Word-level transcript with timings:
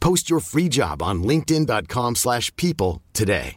Post 0.00 0.30
your 0.30 0.40
free 0.40 0.68
job 0.68 1.02
on 1.02 1.22
linkedin.com/people 1.22 2.14
slash 2.14 2.54
people 2.56 3.02
today. 3.12 3.56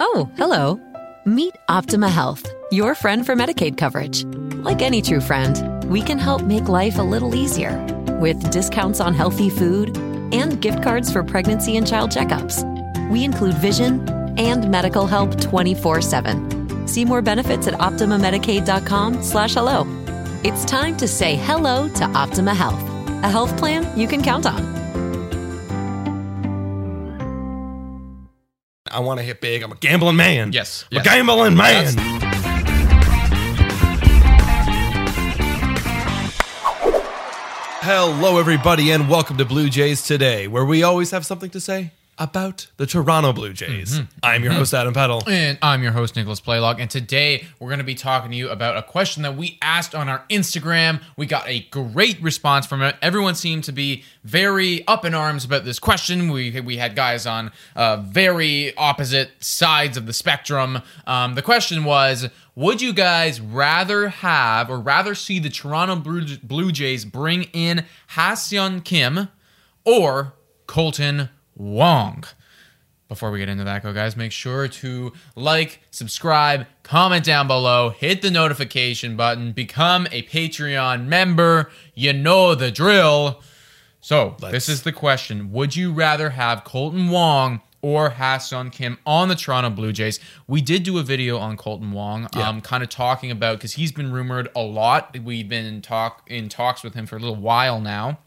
Oh, 0.00 0.28
hello. 0.36 0.80
Meet 1.26 1.54
Optima 1.68 2.08
Health, 2.08 2.50
your 2.72 2.94
friend 2.94 3.24
for 3.26 3.34
Medicaid 3.36 3.76
coverage. 3.76 4.24
Like 4.64 4.82
any 4.82 5.02
true 5.02 5.20
friend, 5.20 5.84
we 5.84 6.02
can 6.02 6.18
help 6.18 6.42
make 6.42 6.68
life 6.68 6.98
a 6.98 7.02
little 7.02 7.34
easier 7.34 7.78
with 8.20 8.50
discounts 8.50 9.00
on 9.00 9.14
healthy 9.14 9.50
food 9.50 9.96
and 10.32 10.60
gift 10.60 10.82
cards 10.82 11.12
for 11.12 11.22
pregnancy 11.22 11.76
and 11.76 11.86
child 11.86 12.10
checkups. 12.10 12.64
We 13.10 13.24
include 13.24 13.54
vision 13.54 14.08
and 14.38 14.70
medical 14.70 15.06
help 15.06 15.30
24-7. 15.32 16.88
See 16.88 17.04
more 17.04 17.22
benefits 17.22 17.66
at 17.66 17.74
optimamedicaid.com 17.74 19.22
slash 19.22 19.54
hello. 19.54 19.84
It's 20.42 20.64
time 20.64 20.96
to 20.96 21.06
say 21.06 21.36
hello 21.36 21.86
to 21.90 22.04
Optima 22.04 22.54
Health, 22.54 22.82
a 23.22 23.28
health 23.28 23.54
plan 23.58 23.86
you 23.94 24.08
can 24.08 24.22
count 24.22 24.46
on. 24.46 24.62
I 28.90 29.00
want 29.00 29.20
to 29.20 29.22
hit 29.22 29.42
big. 29.42 29.62
I'm 29.62 29.70
a 29.70 29.74
gambling 29.74 30.16
man. 30.16 30.52
Yes, 30.52 30.86
I'm 30.90 30.96
yes. 30.96 31.04
a 31.04 31.08
gambling 31.10 31.56
man. 31.56 31.92
Hello, 37.82 38.38
everybody, 38.38 38.92
and 38.92 39.10
welcome 39.10 39.36
to 39.36 39.44
Blue 39.44 39.68
Jays 39.68 40.02
Today, 40.02 40.48
where 40.48 40.64
we 40.64 40.82
always 40.82 41.10
have 41.10 41.26
something 41.26 41.50
to 41.50 41.60
say 41.60 41.90
about 42.20 42.66
the 42.76 42.84
Toronto 42.84 43.32
Blue 43.32 43.54
Jays. 43.54 43.98
Mm-hmm. 43.98 44.04
I'm 44.22 44.44
your 44.44 44.52
host, 44.52 44.74
Adam 44.74 44.92
Peddle. 44.92 45.22
And 45.26 45.58
I'm 45.62 45.82
your 45.82 45.92
host, 45.92 46.14
Nicholas 46.14 46.40
Playlog. 46.40 46.78
And 46.78 46.90
today 46.90 47.46
we're 47.58 47.70
going 47.70 47.78
to 47.78 47.84
be 47.84 47.94
talking 47.94 48.30
to 48.30 48.36
you 48.36 48.50
about 48.50 48.76
a 48.76 48.82
question 48.82 49.22
that 49.22 49.36
we 49.36 49.58
asked 49.62 49.94
on 49.94 50.10
our 50.10 50.24
Instagram. 50.28 51.02
We 51.16 51.24
got 51.24 51.48
a 51.48 51.60
great 51.70 52.20
response 52.20 52.66
from 52.66 52.82
it. 52.82 52.94
Everyone 53.00 53.34
seemed 53.34 53.64
to 53.64 53.72
be 53.72 54.04
very 54.22 54.86
up 54.86 55.06
in 55.06 55.14
arms 55.14 55.46
about 55.46 55.64
this 55.64 55.78
question. 55.78 56.30
We, 56.30 56.60
we 56.60 56.76
had 56.76 56.94
guys 56.94 57.26
on 57.26 57.52
uh, 57.74 57.96
very 57.96 58.76
opposite 58.76 59.30
sides 59.40 59.96
of 59.96 60.04
the 60.04 60.12
spectrum. 60.12 60.82
Um, 61.06 61.36
the 61.36 61.42
question 61.42 61.84
was 61.84 62.28
Would 62.54 62.82
you 62.82 62.92
guys 62.92 63.40
rather 63.40 64.10
have 64.10 64.68
or 64.68 64.78
rather 64.78 65.14
see 65.14 65.38
the 65.38 65.48
Toronto 65.48 65.96
Blue, 65.96 66.36
Blue 66.36 66.70
Jays 66.70 67.06
bring 67.06 67.44
in 67.54 67.86
Ha-Seong 68.08 68.84
Kim 68.84 69.28
or 69.86 70.34
Kolten 70.66 71.30
Wong? 71.60 72.24
Before 73.08 73.30
we 73.30 73.38
get 73.38 73.48
into 73.48 73.64
that, 73.64 73.82
go 73.82 73.92
guys, 73.92 74.16
make 74.16 74.32
sure 74.32 74.66
to 74.66 75.12
like, 75.34 75.80
subscribe, 75.90 76.66
comment 76.82 77.24
down 77.24 77.48
below, 77.48 77.90
hit 77.90 78.22
the 78.22 78.30
notification 78.30 79.16
button, 79.16 79.52
become 79.52 80.06
a 80.10 80.22
Patreon 80.22 81.06
member. 81.06 81.70
You 81.94 82.12
know 82.12 82.54
the 82.54 82.70
drill. 82.70 83.42
So, 84.00 84.36
this 84.40 84.68
is 84.70 84.84
the 84.84 84.92
question 84.92 85.52
Would 85.52 85.76
you 85.76 85.92
rather 85.92 86.30
have 86.30 86.64
Kolten 86.64 87.10
Wong 87.10 87.60
or 87.82 88.10
Ha-Seong 88.10 88.72
Kim 88.72 88.96
on 89.04 89.28
the 89.28 89.34
Toronto 89.34 89.68
Blue 89.68 89.92
Jays? 89.92 90.18
We 90.46 90.62
did 90.62 90.84
do 90.84 90.96
a 90.98 91.02
video 91.02 91.36
on 91.36 91.58
Kolten 91.58 91.92
Wong, 91.92 92.26
um, 92.34 92.62
kind 92.62 92.82
of 92.82 92.88
talking 92.88 93.30
about 93.30 93.58
because 93.58 93.74
he's 93.74 93.92
been 93.92 94.12
rumored 94.12 94.48
a 94.56 94.62
lot. 94.62 95.18
We've 95.18 95.48
been 95.48 95.66
in 95.66 95.82
talk 95.82 96.22
in 96.26 96.48
talks 96.48 96.82
with 96.82 96.94
him 96.94 97.04
for 97.06 97.16
a 97.16 97.18
little 97.18 97.36
while 97.36 97.80
now. 97.80 98.20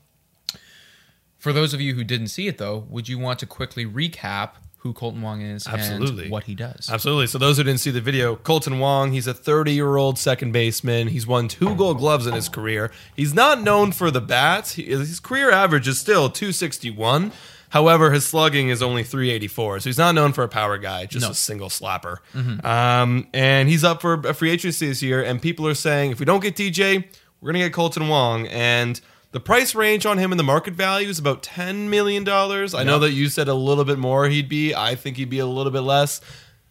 For 1.44 1.52
those 1.52 1.74
of 1.74 1.81
you 1.81 1.94
who 1.94 2.06
didn't 2.06 2.30
see 2.30 2.48
it 2.48 2.58
though, 2.58 2.86
would 2.88 3.09
you 3.09 3.20
want 3.20 3.38
to 3.40 3.46
quickly 3.46 3.86
recap 3.86 4.52
who 4.78 4.94
Kolten 4.94 5.20
Wong 5.20 5.42
is 5.42 5.68
Absolutely. 5.68 6.24
and 6.24 6.31
what 6.31 6.46
he 6.46 6.56
does? 6.56 6.90
Absolutely. 6.90 7.28
So 7.28 7.38
those 7.38 7.58
who 7.58 7.66
didn't 7.66 7.81
see 7.81 7.92
the 7.92 8.00
video, 8.00 8.38
Kolten 8.38 8.80
Wong, 8.80 9.12
he's 9.12 9.28
a 9.28 9.34
30-year-old 9.34 10.18
second 10.18 10.53
baseman. 10.53 11.09
He's 11.09 11.28
won 11.28 11.50
two 11.50 11.76
Gold 11.76 11.98
Gloves 11.98 12.28
in 12.28 12.34
his 12.34 12.48
career. 12.48 12.94
He's 13.14 13.34
not 13.34 13.62
known 13.62 13.92
for 13.92 14.09
the 14.09 14.22
bats. 14.22 14.76
His 14.76 15.20
career 15.20 15.52
average 15.52 15.86
is 15.86 16.00
still 16.00 16.30
261. 16.30 17.34
However, 17.72 18.14
his 18.14 18.26
slugging 18.26 18.70
is 18.70 18.82
only 18.82 19.03
384. 19.03 19.82
So 19.82 19.90
he's 19.90 19.98
not 19.98 20.16
known 20.16 20.32
for 20.32 20.46
a 20.46 20.50
power 20.50 20.78
guy, 20.78 21.08
just 21.08 21.30
a 21.30 21.34
single 21.34 21.68
slapper. 21.68 22.20
Um, 22.64 23.28
and 23.34 23.68
he's 23.68 23.84
up 23.84 24.00
for 24.00 24.14
a 24.14 24.34
free 24.34 24.52
agency 24.52 24.88
this 24.88 25.03
year. 25.03 25.22
And 25.22 25.42
people 25.42 25.68
are 25.68 25.74
saying 25.74 26.12
if 26.12 26.20
we 26.20 26.26
don't 26.26 26.42
get 26.42 26.56
DJ, 26.56 27.03
we're 27.42 27.52
going 27.52 27.62
to 27.62 27.70
get 27.70 27.74
Kolten 27.74 28.08
Wong. 28.08 28.48
And 28.48 29.02
the 29.34 29.40
price 29.40 29.74
range 29.74 30.06
on 30.06 30.20
him 30.20 30.32
and 30.32 30.40
the 30.40 30.44
market 30.44 30.76
value 30.76 31.10
is 31.10 31.18
about 31.18 31.42
$10 31.42 31.90
million. 31.90 32.28
I 32.30 32.84
know 32.84 33.00
that 33.00 33.12
you 33.12 33.30
said 33.30 33.48
a 33.48 33.56
little 33.56 33.84
bit 33.84 33.98
more 33.98 34.30
he'd 34.30 34.48
be. 34.48 34.76
I 34.76 34.94
think 34.94 35.18
he'd 35.18 35.32
be 35.32 35.40
a 35.40 35.46
little 35.48 35.72
bit 35.72 35.82
less. 35.82 36.22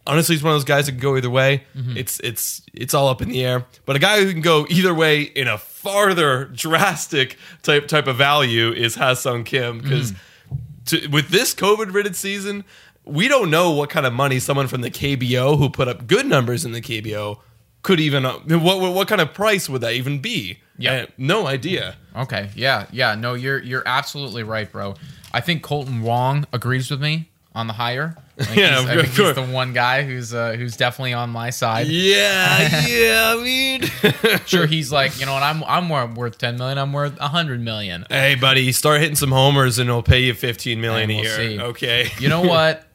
Honestly, 0.06 0.36
he's 0.36 0.44
one 0.44 0.52
of 0.52 0.56
those 0.56 0.64
guys 0.64 0.86
that 0.86 0.92
can 0.92 1.00
go 1.00 1.16
either 1.16 1.28
way. 1.28 1.64
Mm-hmm. 1.76 1.96
It's 1.96 2.20
it's 2.20 2.62
it's 2.72 2.94
all 2.94 3.08
up 3.08 3.20
in 3.20 3.30
the 3.30 3.44
air. 3.44 3.66
But 3.84 3.96
a 3.96 3.98
guy 3.98 4.22
who 4.24 4.32
can 4.32 4.42
go 4.42 4.66
either 4.68 4.94
way 4.94 5.22
in 5.22 5.48
a 5.48 5.58
farther 5.58 6.44
drastic 6.54 7.36
type 7.62 7.88
type 7.88 8.06
of 8.06 8.16
value 8.16 8.72
is 8.72 8.94
Ha-Seong 8.94 9.44
Kim 9.44 9.80
because 9.80 10.12
mm-hmm. 10.12 10.56
to, 10.86 11.06
with 11.08 11.28
this 11.28 11.54
COVID 11.54 11.92
ridden 11.92 12.14
season, 12.14 12.64
we 13.04 13.26
don't 13.26 13.50
know 13.50 13.72
what 13.72 13.90
kind 13.90 14.06
of 14.06 14.12
money 14.12 14.38
someone 14.38 14.68
from 14.68 14.82
the 14.82 14.90
KBO 14.90 15.58
who 15.58 15.68
put 15.68 15.88
up 15.88 16.06
good 16.06 16.26
numbers 16.26 16.64
in 16.64 16.72
the 16.72 16.80
KBO 16.80 17.38
could 17.82 17.98
even 17.98 18.24
what 18.24 18.62
what, 18.62 18.94
what 18.94 19.08
kind 19.08 19.20
of 19.20 19.34
price 19.34 19.68
would 19.68 19.82
that 19.82 19.94
even 19.94 20.20
be? 20.20 20.60
Yeah. 20.82 21.06
No 21.18 21.46
idea. 21.46 21.96
Okay. 22.16 22.50
Yeah. 22.54 22.86
Yeah. 22.92 23.14
No, 23.14 23.34
you're 23.34 23.58
you're 23.60 23.82
absolutely 23.86 24.42
right, 24.42 24.70
bro. 24.70 24.94
I 25.32 25.40
think 25.40 25.62
Kolten 25.64 26.02
Wong 26.02 26.46
agrees 26.52 26.90
with 26.90 27.00
me 27.00 27.28
on 27.54 27.66
the 27.66 27.72
higher. 27.74 28.16
I 28.38 28.44
think 28.44 28.56
Yeah, 28.58 28.80
he's, 28.80 28.88
I 28.88 28.94
think 28.96 29.08
he's 29.08 29.34
the 29.34 29.42
one 29.52 29.72
guy 29.74 30.02
who's 30.04 30.32
uh, 30.34 30.52
who's 30.52 30.76
definitely 30.76 31.12
on 31.12 31.30
my 31.30 31.50
side. 31.50 31.86
Yeah, 31.86 32.86
yeah. 32.86 33.34
I 33.36 33.42
mean, 33.42 33.82
Sure, 34.46 34.66
he's 34.66 34.90
like, 34.90 35.18
you 35.20 35.26
know 35.26 35.34
what? 35.34 35.42
I'm 35.42 35.62
I'm 35.64 36.14
worth 36.14 36.38
ten 36.38 36.56
million. 36.56 36.78
I'm 36.78 36.92
worth 36.92 37.18
a 37.20 37.28
hundred 37.28 37.60
million. 37.60 38.04
hey, 38.10 38.34
buddy, 38.34 38.72
start 38.72 39.00
hitting 39.00 39.16
some 39.16 39.30
homers 39.32 39.78
and 39.78 39.88
it'll 39.88 40.02
pay 40.02 40.20
you 40.22 40.34
fifteen 40.34 40.80
million 40.80 41.10
And 41.10 41.12
a 41.12 41.14
we'll 41.16 41.24
year. 41.24 41.36
see. 41.58 41.60
Okay. 41.60 42.08
You 42.18 42.28
know 42.30 42.40
what? 42.46 42.86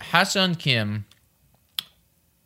Ha-Seong 0.00 0.58
Kim 0.58 1.04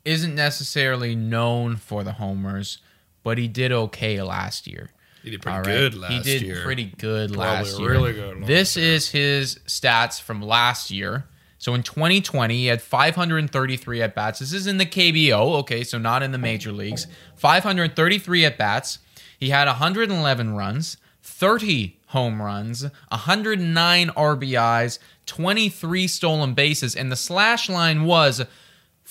isn't 0.04 0.34
necessarily 0.34 1.14
known 1.14 1.76
for 1.76 2.02
the 2.02 2.12
homers, 2.14 2.78
but 3.22 3.38
he 3.38 3.48
did 3.48 3.72
okay 3.72 4.20
last 4.22 4.66
year. 4.66 4.90
He 5.22 5.30
did 5.30 5.42
pretty 5.42 5.58
right? 5.58 5.64
good 5.64 5.94
last 5.94 6.10
year. 6.10 6.20
He 6.20 6.24
did 6.24 6.42
year. 6.42 6.62
pretty 6.64 6.86
good 6.98 7.32
Probably 7.32 7.48
last 7.48 7.78
year. 7.78 7.90
really 7.90 8.12
good 8.12 8.46
This 8.46 8.76
is 8.76 9.10
his 9.10 9.56
stats 9.66 10.20
from 10.20 10.42
last 10.42 10.90
year. 10.90 11.24
So 11.58 11.74
in 11.74 11.84
2020, 11.84 12.56
he 12.56 12.66
had 12.66 12.82
533 12.82 14.02
at 14.02 14.16
bats. 14.16 14.40
This 14.40 14.52
is 14.52 14.66
in 14.66 14.78
the 14.78 14.86
KBO, 14.86 15.58
okay, 15.60 15.84
so 15.84 15.96
not 15.96 16.24
in 16.24 16.32
the 16.32 16.38
major 16.38 16.72
leagues. 16.72 17.06
533 17.36 18.44
at 18.44 18.58
bats. 18.58 18.98
He 19.38 19.50
had 19.50 19.68
111 19.68 20.54
runs, 20.54 20.96
30 21.22 22.00
home 22.06 22.42
runs, 22.42 22.82
109 22.82 24.08
RBIs, 24.08 24.98
23 25.26 26.08
stolen 26.08 26.54
bases, 26.54 26.96
and 26.96 27.12
the 27.12 27.16
slash 27.16 27.68
line 27.68 28.04
was 28.04 28.42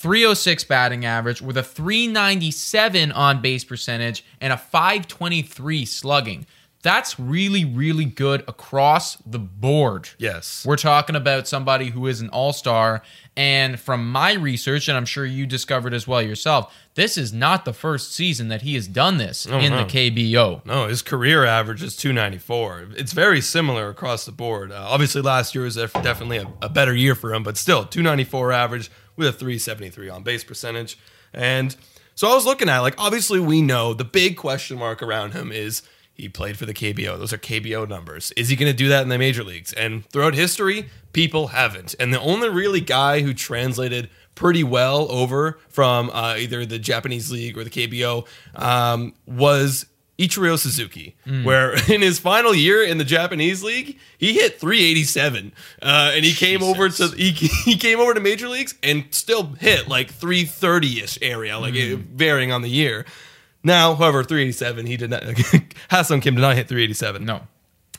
306 0.02 0.64
batting 0.64 1.06
average 1.06 1.42
with 1.42 1.58
a 1.58 1.64
397 1.64 3.12
on 3.12 3.42
base 3.42 3.64
percentage 3.64 4.26
and 4.40 4.52
a 4.52 4.58
523 4.58 5.86
slugging. 5.86 6.48
That's 6.84 7.20
really, 7.20 7.64
really 7.64 8.06
good 8.06 8.44
across 8.48 9.18
the 9.18 9.38
board. 9.38 10.10
Yes. 10.18 10.66
We're 10.66 10.78
talking 10.78 11.16
about 11.16 11.48
somebody 11.48 11.92
who 11.92 12.08
is 12.08 12.22
an 12.22 12.30
all 12.30 12.54
star. 12.54 13.04
And 13.38 13.80
from 13.80 14.12
my 14.12 14.34
research, 14.34 14.88
and 14.88 14.98
I'm 14.98 15.06
sure 15.06 15.24
you 15.24 15.46
discovered 15.46 15.94
as 15.94 16.08
well 16.08 16.22
yourself, 16.22 16.74
this 16.96 17.18
is 17.18 17.32
not 17.32 17.66
the 17.66 17.74
first 17.74 18.14
season 18.14 18.48
that 18.48 18.64
he 18.64 18.74
has 18.74 18.88
done 18.88 19.18
this 19.18 19.46
in 19.46 19.74
the 19.74 19.84
KBO. 19.84 20.66
No, 20.66 20.88
his 20.88 21.02
career 21.02 21.46
average 21.46 21.84
is 21.84 21.96
294. 21.96 22.88
It's 22.98 23.14
very 23.14 23.42
similar 23.42 23.90
across 23.90 24.26
the 24.26 24.32
board. 24.32 24.72
Uh, 24.72 24.84
obviously, 24.90 25.22
last 25.22 25.54
year 25.54 25.64
was 25.64 25.76
definitely 25.76 26.38
a, 26.38 26.52
a 26.64 26.70
better 26.70 26.96
year 26.96 27.16
for 27.16 27.34
him, 27.34 27.44
but 27.44 27.58
still, 27.58 27.86
294 27.86 28.52
average 28.52 28.92
with 29.22 29.36
a 29.36 29.38
373 29.38 30.10
on 30.10 30.24
base 30.24 30.44
percentage. 30.44 30.98
And 31.34 31.76
so 32.16 32.30
I 32.30 32.36
was 32.36 32.46
looking 32.46 32.70
at, 32.70 32.80
like, 32.80 32.96
obviously, 32.98 33.40
we 33.40 33.62
know 33.62 33.94
the 33.94 34.04
big 34.04 34.38
question 34.38 34.78
mark 34.78 35.02
around 35.02 35.34
him 35.34 35.52
is 35.52 35.82
he 36.14 36.30
played 36.30 36.58
for 36.58 36.66
the 36.66 36.74
KBO. 36.74 37.18
Those 37.18 37.34
are 37.34 37.38
KBO 37.38 37.88
numbers. 37.88 38.32
Is 38.32 38.50
he 38.50 38.56
going 38.56 38.72
to 38.72 38.78
do 38.78 38.90
that 38.90 39.02
in 39.02 39.10
the 39.10 39.18
major 39.18 39.44
leagues? 39.44 39.74
And 39.74 40.06
throughout 40.10 40.36
history, 40.36 40.90
people 41.14 41.48
haven't. 41.48 41.96
And 42.00 42.14
the 42.14 42.20
only 42.20 42.50
really 42.50 42.82
guy 42.82 43.22
who 43.22 43.34
translated 43.34 44.10
pretty 44.36 44.64
well 44.64 45.12
over 45.12 45.60
from 45.70 46.10
uh, 46.12 46.36
either 46.38 46.66
the 46.66 46.80
Japanese 46.80 47.32
league 47.32 47.58
or 47.58 47.64
the 47.64 47.70
KBO 47.70 48.28
um, 48.56 49.14
was 49.26 49.86
Ichiro 50.22 50.58
Suzuki, 50.58 51.16
where 51.44 51.74
in 51.92 52.02
his 52.02 52.20
final 52.20 52.54
year 52.54 52.84
in 52.84 52.98
the 52.98 53.04
Japanese 53.04 53.64
league, 53.64 53.98
he 54.18 54.34
hit 54.34 54.60
387, 54.60 55.52
uh, 55.82 56.12
and 56.14 56.24
he 56.24 56.34
came 56.34 56.62
over 56.62 56.90
to 56.90 57.08
he, 57.18 57.32
he 57.32 57.76
came 57.76 58.00
over 58.00 58.14
to 58.14 58.20
major 58.20 58.48
leagues 58.48 58.76
and 58.84 59.06
still 59.12 59.54
hit 59.54 59.88
like 59.88 60.12
330 60.12 61.02
ish 61.02 61.18
area, 61.22 61.58
like 61.58 61.74
it, 61.74 61.98
varying 61.98 62.52
on 62.52 62.62
the 62.62 62.70
year. 62.70 63.06
Now, 63.64 63.96
however, 63.96 64.24
387, 64.24 64.86
he 64.86 64.98
did 64.98 65.10
not. 65.10 65.24
Ha-Seong 65.90 66.22
Kim 66.22 66.36
did 66.36 66.42
not 66.42 66.56
hit 66.56 66.68
387. 66.68 67.26
No. 67.26 67.42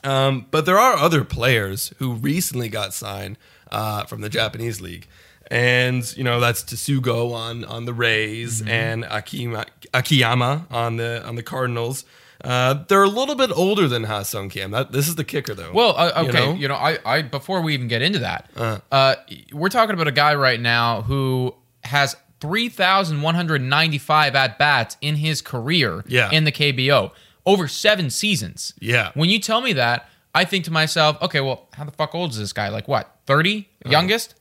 Um, 0.04 0.46
but 0.50 0.66
there 0.66 0.78
are 0.78 0.96
other 0.96 1.24
players 1.24 1.92
who 1.98 2.14
recently 2.14 2.68
got 2.68 2.92
signed 2.94 3.38
uh, 3.70 4.04
from 4.04 4.20
the 4.20 4.28
Japanese 4.28 4.80
league, 4.80 5.06
and 5.52 6.16
you 6.16 6.24
know 6.24 6.40
that's 6.40 6.64
Tsugo 6.64 7.32
on 7.34 7.64
on 7.64 7.84
the 7.84 7.92
Rays 7.92 8.60
Mm-hmm. 8.62 8.68
and 8.70 9.04
Akima, 9.04 9.66
Akiyama 9.92 10.66
on 10.70 10.96
the 10.96 11.22
on 11.26 11.36
the 11.36 11.42
Cardinals. 11.42 12.04
Uh, 12.42 12.82
they're 12.88 13.02
a 13.04 13.08
little 13.08 13.36
bit 13.36 13.50
older 13.54 13.86
than 13.86 14.02
Ha-Seong 14.04 14.50
Kim. 14.50 14.72
That 14.72 14.90
this 14.90 15.06
is 15.06 15.14
the 15.14 15.22
kicker 15.24 15.54
though. 15.54 15.70
Well, 15.72 15.94
uh, 15.96 16.22
You 16.22 16.28
okay, 16.30 16.38
know? 16.46 16.54
you 16.54 16.66
know, 16.68 16.74
I, 16.74 16.98
I 17.04 17.22
before 17.22 17.60
we 17.60 17.74
even 17.74 17.86
get 17.86 18.02
into 18.02 18.18
that, 18.20 18.50
uh, 18.90 19.14
we're 19.52 19.68
talking 19.68 19.94
about 19.94 20.08
a 20.08 20.12
guy 20.12 20.34
right 20.34 20.58
now 20.60 21.02
who 21.02 21.54
has 21.84 22.16
three 22.40 22.68
thousand 22.68 23.22
one 23.22 23.34
hundred 23.34 23.60
ninety-five 23.62 24.34
at 24.34 24.58
bats 24.58 24.96
in 25.00 25.16
his 25.16 25.40
career 25.42 26.02
Yeah. 26.08 26.30
in 26.32 26.44
the 26.44 26.52
KBO 26.52 27.12
over 27.46 27.68
seven 27.68 28.08
seasons. 28.10 28.72
Yeah. 28.80 29.10
When 29.14 29.28
you 29.30 29.38
tell 29.38 29.60
me 29.60 29.74
that, 29.74 30.08
I 30.34 30.44
think 30.44 30.64
to 30.64 30.70
myself, 30.72 31.20
okay, 31.22 31.40
well, 31.40 31.68
how 31.74 31.84
the 31.84 31.92
fuck 31.92 32.14
old 32.14 32.30
is 32.32 32.38
this 32.38 32.52
guy? 32.52 32.70
Like 32.70 32.88
what? 32.88 33.18
Thirty? 33.26 33.68
Youngest? 33.86 34.34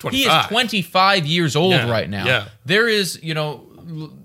Thirty-one? 0.00 0.12
He 0.14 0.22
is 0.22 0.46
25. 0.46 0.48
25 0.48 1.26
years 1.26 1.56
old 1.56 1.72
Yeah, 1.72 1.90
right 1.90 2.08
now. 2.08 2.24
yeah. 2.26 2.48
There 2.64 2.88
is, 2.88 3.18
you 3.22 3.34
know, 3.34 3.66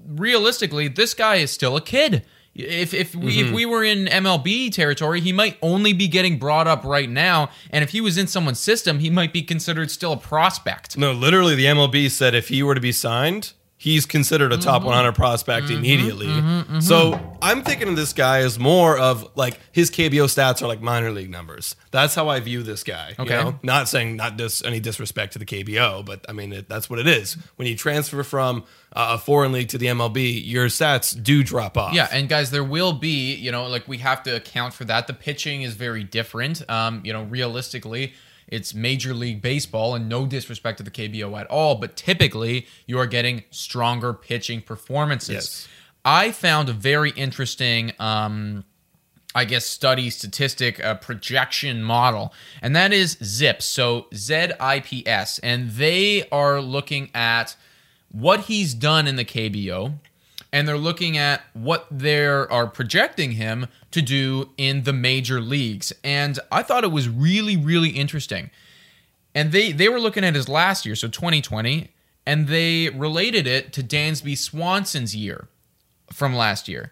realistically, 0.08 0.88
this 0.88 1.14
guy 1.14 1.36
is 1.36 1.52
still 1.52 1.75
a 1.75 1.81
kid. 1.81 2.24
If 2.56 2.94
if 2.94 3.16
we, 3.16 3.38
Mm-hmm. 3.38 3.48
if 3.48 3.52
we 3.54 3.66
were 3.66 3.84
in 3.84 4.06
MLB 4.06 4.72
territory, 4.72 5.22
he 5.22 5.34
might 5.34 5.58
only 5.64 5.92
be 5.92 6.08
getting 6.08 6.38
brought 6.38 6.68
up 6.68 6.84
right 6.84 7.10
now, 7.10 7.50
and 7.72 7.84
if 7.84 7.90
he 7.90 8.00
was 8.02 8.16
in 8.18 8.28
someone's 8.28 8.60
system, 8.60 9.00
he 9.00 9.10
might 9.10 9.34
be 9.34 9.42
considered 9.42 9.90
still 9.90 10.12
a 10.14 10.18
prospect. 10.18 10.96
No, 10.96 11.12
literally, 11.14 11.56
the 11.56 11.66
MLB 11.66 12.12
said 12.12 12.36
if 12.36 12.50
he 12.50 12.62
were 12.62 12.75
to 12.75 12.81
be 12.81 12.92
signed, 12.92 13.54
he's 13.83 14.06
considered 14.06 14.53
a 14.53 14.57
top 14.57 14.80
Mm-hmm. 14.83 14.85
100 14.85 15.12
prospect 15.15 15.69
immediately. 15.69 16.31
So 16.80 17.38
I'm 17.41 17.63
thinking 17.63 17.89
of 17.89 17.95
this 17.97 18.13
guy 18.13 18.39
as 18.39 18.57
more 18.57 18.97
of 18.97 19.30
like 19.35 19.59
his 19.74 19.91
KBO 19.91 20.25
stats 20.25 20.62
are 20.62 20.68
like 20.68 20.81
minor 20.81 21.12
league 21.12 21.30
numbers. 21.30 21.75
That's 21.91 22.15
how 22.15 22.30
I 22.30 22.39
view 22.39 22.63
this 22.63 22.83
guy. 22.83 23.09
you 23.18 23.25
Okay. 23.25 23.35
know? 23.44 23.59
Not 23.62 23.89
saying 23.89 24.15
not 24.15 24.38
dis- 24.38 24.63
any 24.63 24.80
disrespect 24.80 25.33
to 25.33 25.39
the 25.39 25.45
KBO, 25.45 26.06
but 26.06 26.25
I 26.30 26.31
mean, 26.31 26.53
it, 26.53 26.69
that's 26.69 26.89
what 26.89 26.97
it 27.00 27.07
is. 27.07 27.33
When 27.57 27.68
you 27.68 27.75
transfer 27.75 28.24
from 28.24 28.63
uh, 28.94 29.15
a 29.15 29.18
foreign 29.18 29.51
league 29.51 29.68
to 29.69 29.77
the 29.77 29.88
MLB, 29.88 30.41
your 30.45 30.68
stats 30.68 31.21
do 31.21 31.44
drop 31.44 31.77
off. 31.77 31.94
Yeah, 31.94 32.07
and 32.12 32.29
guys, 32.29 32.51
there 32.51 32.63
will 32.63 32.94
be, 32.94 33.36
you 33.36 33.51
know, 33.51 33.68
like 33.68 33.86
we 33.88 33.97
have 33.97 34.24
to 34.24 34.36
account 34.36 34.74
for 34.74 34.86
that. 34.86 35.07
The 35.07 35.13
pitching 35.13 35.62
is 35.63 35.74
very 35.75 36.03
different. 36.06 36.68
Um, 36.69 37.01
you 37.03 37.12
know, 37.12 37.24
realistically, 37.24 38.13
it's 38.48 38.74
Major 38.74 39.13
League 39.13 39.42
Baseball, 39.42 39.95
and 39.95 40.07
no 40.07 40.25
disrespect 40.25 40.78
to 40.78 40.84
the 40.84 40.92
KBO 40.92 41.40
at 41.40 41.48
all, 41.48 41.75
but 41.75 41.95
typically 41.95 42.68
you 42.86 42.98
are 43.00 43.07
getting 43.07 43.44
stronger 43.50 44.13
pitching 44.13 44.62
performances. 44.62 45.34
Yes. 45.34 45.68
I 46.06 46.31
found 46.31 46.69
a 46.69 46.74
very 46.74 47.12
interesting. 47.12 47.94
Um, 48.00 48.66
I 49.36 49.45
guess 49.45 49.66
study 49.66 50.12
statistic 50.12 50.84
uh, 50.84 50.94
projection 50.94 51.81
model, 51.81 52.34
and 52.62 52.75
that 52.75 52.94
is 52.94 53.18
ZIPS. 53.24 53.66
So 53.66 54.06
ZIPS, 54.13 55.39
and 55.42 55.72
they 55.72 56.30
are 56.30 56.62
looking 56.62 57.10
at 57.16 57.56
what 58.12 58.42
he's 58.42 58.75
done 58.75 59.07
in 59.07 59.16
the 59.16 59.25
KBO, 59.25 59.96
and 60.53 60.67
they're 60.67 60.77
looking 60.77 61.17
at 61.17 61.41
what 61.53 61.88
they 61.89 62.25
are 62.27 62.67
projecting 62.67 63.31
him 63.31 63.67
to 63.89 64.03
do 64.03 64.51
in 64.55 64.83
the 64.83 64.94
major 64.94 65.41
leagues. 65.41 65.91
And 66.03 66.38
I 66.51 66.61
thought 66.61 66.83
it 66.83 66.91
was 66.91 67.09
really, 67.09 67.57
really 67.57 67.89
interesting. 67.89 68.51
And 69.33 69.51
they 69.51 69.71
they 69.71 69.89
were 69.89 70.00
looking 70.00 70.23
at 70.23 70.35
his 70.35 70.47
last 70.47 70.85
year, 70.85 70.95
so 70.95 71.07
2020, 71.07 71.89
and 72.27 72.47
they 72.47 72.89
related 72.89 73.47
it 73.47 73.73
to 73.73 73.83
Dansby 73.83 74.38
Swanson's 74.38 75.15
year 75.15 75.47
from 76.11 76.35
last 76.35 76.67
year. 76.69 76.91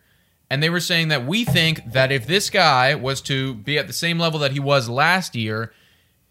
And 0.49 0.61
they 0.61 0.69
were 0.71 0.79
saying 0.79 1.09
that 1.09 1.25
we 1.25 1.45
think 1.45 1.93
that 1.93 2.11
if 2.11 2.25
this 2.25 2.49
guy 2.49 2.95
was 2.95 3.21
to 3.21 3.53
be 3.53 3.77
at 3.77 3.85
the 3.85 3.93
same 3.93 4.17
level 4.17 4.39
that 4.39 4.51
he 4.51 4.59
was 4.59 4.89
last 4.89 5.35
year 5.35 5.71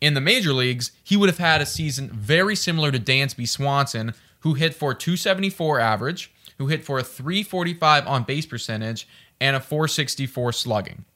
in 0.00 0.14
the 0.14 0.20
major 0.20 0.52
leagues, 0.52 0.90
he 1.04 1.16
would 1.16 1.28
have 1.28 1.38
had 1.38 1.60
a 1.60 1.66
season 1.66 2.10
very 2.10 2.56
similar 2.56 2.90
to 2.90 2.98
Dansby 2.98 3.48
Swanson, 3.48 4.14
who 4.40 4.54
hit 4.54 4.74
for 4.74 4.94
274 4.94 5.78
average, 5.78 6.32
who 6.60 6.66
hit 6.66 6.84
for 6.84 6.98
a 6.98 7.02
345 7.02 8.06
on 8.06 8.22
base 8.22 8.44
percentage, 8.44 9.08
and 9.40 9.56
a 9.56 9.60
464 9.60 10.52
slugging. 10.52 11.06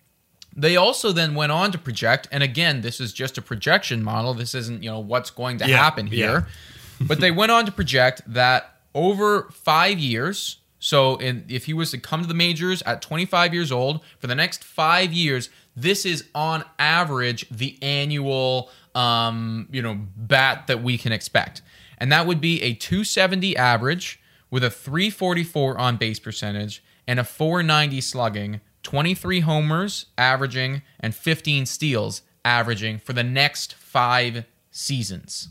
They 0.56 0.74
also 0.74 1.12
then 1.12 1.34
went 1.34 1.52
on 1.52 1.70
to 1.72 1.78
project, 1.78 2.26
and 2.32 2.42
again, 2.42 2.80
this 2.80 2.98
is 2.98 3.12
just 3.12 3.36
a 3.36 3.42
projection 3.42 4.02
model. 4.02 4.32
This 4.32 4.54
isn't, 4.54 4.82
you 4.82 4.90
know, 4.90 5.00
what's 5.00 5.28
going 5.28 5.58
to 5.58 5.68
Yeah, 5.68 5.76
happen 5.76 6.06
yeah. 6.06 6.12
here. 6.14 6.46
but 7.02 7.20
they 7.20 7.30
went 7.30 7.52
on 7.52 7.66
to 7.66 7.72
project 7.72 8.22
that 8.26 8.76
over 8.94 9.50
five 9.52 9.98
years, 9.98 10.60
so 10.78 11.16
in, 11.16 11.44
if 11.50 11.66
he 11.66 11.74
was 11.74 11.90
to 11.90 11.98
come 11.98 12.22
to 12.22 12.26
the 12.26 12.32
majors 12.32 12.80
at 12.82 13.02
25 13.02 13.52
years 13.52 13.70
old, 13.70 14.00
for 14.20 14.26
the 14.26 14.34
next 14.34 14.64
five 14.64 15.12
years, 15.12 15.50
this 15.76 16.06
is 16.06 16.24
on 16.34 16.64
average 16.78 17.46
the 17.50 17.76
annual, 17.82 18.70
um, 18.94 19.68
you 19.70 19.82
know, 19.82 19.98
bat 20.16 20.68
that 20.68 20.82
we 20.82 20.96
can 20.96 21.12
expect, 21.12 21.60
and 21.98 22.10
that 22.10 22.26
would 22.26 22.40
be 22.40 22.62
a 22.62 22.72
270 22.72 23.58
average 23.58 24.20
with 24.54 24.62
a 24.62 24.70
344 24.70 25.76
on 25.78 25.96
base 25.96 26.20
percentage 26.20 26.80
and 27.08 27.18
a 27.18 27.24
490 27.24 28.00
slugging, 28.00 28.60
23 28.84 29.40
homers 29.40 30.06
averaging, 30.16 30.80
and 31.00 31.12
15 31.12 31.66
steals 31.66 32.22
averaging 32.44 33.00
for 33.00 33.12
the 33.12 33.24
next 33.24 33.74
five 33.74 34.44
seasons. 34.70 35.48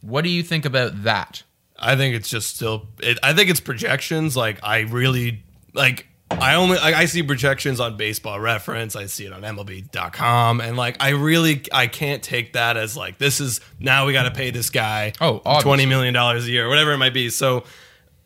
What 0.00 0.24
do 0.24 0.30
you 0.30 0.42
think 0.42 0.64
about 0.64 1.02
that? 1.02 1.42
I 1.78 1.96
think 1.96 2.16
it's 2.16 2.30
just 2.30 2.56
still. 2.56 2.86
It, 3.00 3.18
I 3.22 3.34
think 3.34 3.50
it's 3.50 3.60
projections. 3.60 4.38
Like 4.38 4.58
I 4.64 4.80
really 4.80 5.42
like. 5.74 6.06
I 6.30 6.54
only 6.54 6.78
like, 6.78 6.94
I 6.94 7.04
see 7.04 7.22
projections 7.22 7.78
on 7.78 7.98
Baseball 7.98 8.40
Reference. 8.40 8.96
I 8.96 9.04
see 9.04 9.26
it 9.26 9.34
on 9.34 9.42
MLB.com, 9.42 10.62
and 10.62 10.78
like 10.78 10.96
I 11.00 11.10
really 11.10 11.62
I 11.72 11.88
can't 11.88 12.22
take 12.22 12.54
that 12.54 12.78
as 12.78 12.96
like 12.96 13.18
this 13.18 13.38
is 13.38 13.60
now 13.78 14.06
we 14.06 14.14
got 14.14 14.22
to 14.22 14.30
pay 14.30 14.50
this 14.50 14.70
guy 14.70 15.12
Oh, 15.20 15.42
obviously. 15.44 15.62
twenty 15.62 15.86
million 15.86 16.14
dollars 16.14 16.46
a 16.46 16.50
year, 16.50 16.70
whatever 16.70 16.92
it 16.92 16.96
might 16.98 17.12
be. 17.12 17.28
So. 17.28 17.64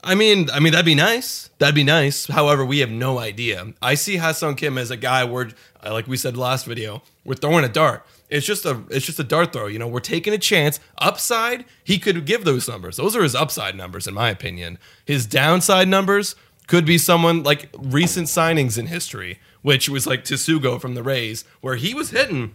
I 0.03 0.15
mean, 0.15 0.49
I 0.51 0.61
mean 0.61 0.73
that'd 0.73 0.87
be 0.87 0.95
nice. 0.95 1.51
That'd 1.59 1.75
be 1.75 1.85
nice. 1.85 2.27
However, 2.27 2.65
we 2.65 2.79
have 2.79 2.91
no 2.91 3.19
idea. 3.19 3.73
I 3.83 3.95
see 3.95 4.17
Ha-Seong 4.17 4.57
Kim 4.57 4.79
as 4.79 4.91
a 4.91 4.97
guy 4.97 5.25
where, 5.25 5.51
uh, 5.85 5.93
like 5.93 6.07
we 6.07 6.17
said 6.17 6.37
last 6.37 6.67
video, 6.67 7.03
we're 7.25 7.35
throwing 7.35 7.65
a 7.65 7.69
dart. 7.69 8.07
It's 8.31 8.47
just 8.47 8.65
a, 8.65 8.83
it's 8.91 9.05
just 9.05 9.19
a 9.19 9.25
dart 9.25 9.53
throw. 9.53 9.67
You 9.67 9.79
know, 9.79 9.89
we're 9.89 10.01
taking 10.01 10.33
a 10.33 10.39
chance. 10.39 10.81
Upside, 10.99 11.65
he 11.85 11.99
could 11.99 12.25
give 12.25 12.45
those 12.45 12.69
numbers. 12.69 12.97
Those 12.97 13.17
are 13.17 13.23
his 13.23 13.35
upside 13.35 13.77
numbers, 13.77 14.07
in 14.07 14.15
my 14.15 14.31
opinion. 14.31 14.79
His 15.05 15.27
downside 15.27 15.89
numbers 15.89 16.37
could 16.67 16.87
be 16.87 16.97
someone 16.97 17.43
like 17.43 17.69
recent 17.77 18.29
signings 18.29 18.79
in 18.79 18.87
history, 18.87 19.41
which 19.63 19.89
was 19.89 20.07
like 20.07 20.25
Tsugo 20.25 20.81
from 20.81 20.95
the 20.95 21.03
Rays, 21.03 21.45
where 21.61 21.75
he 21.75 21.93
was 21.93 22.11
hitting 22.11 22.55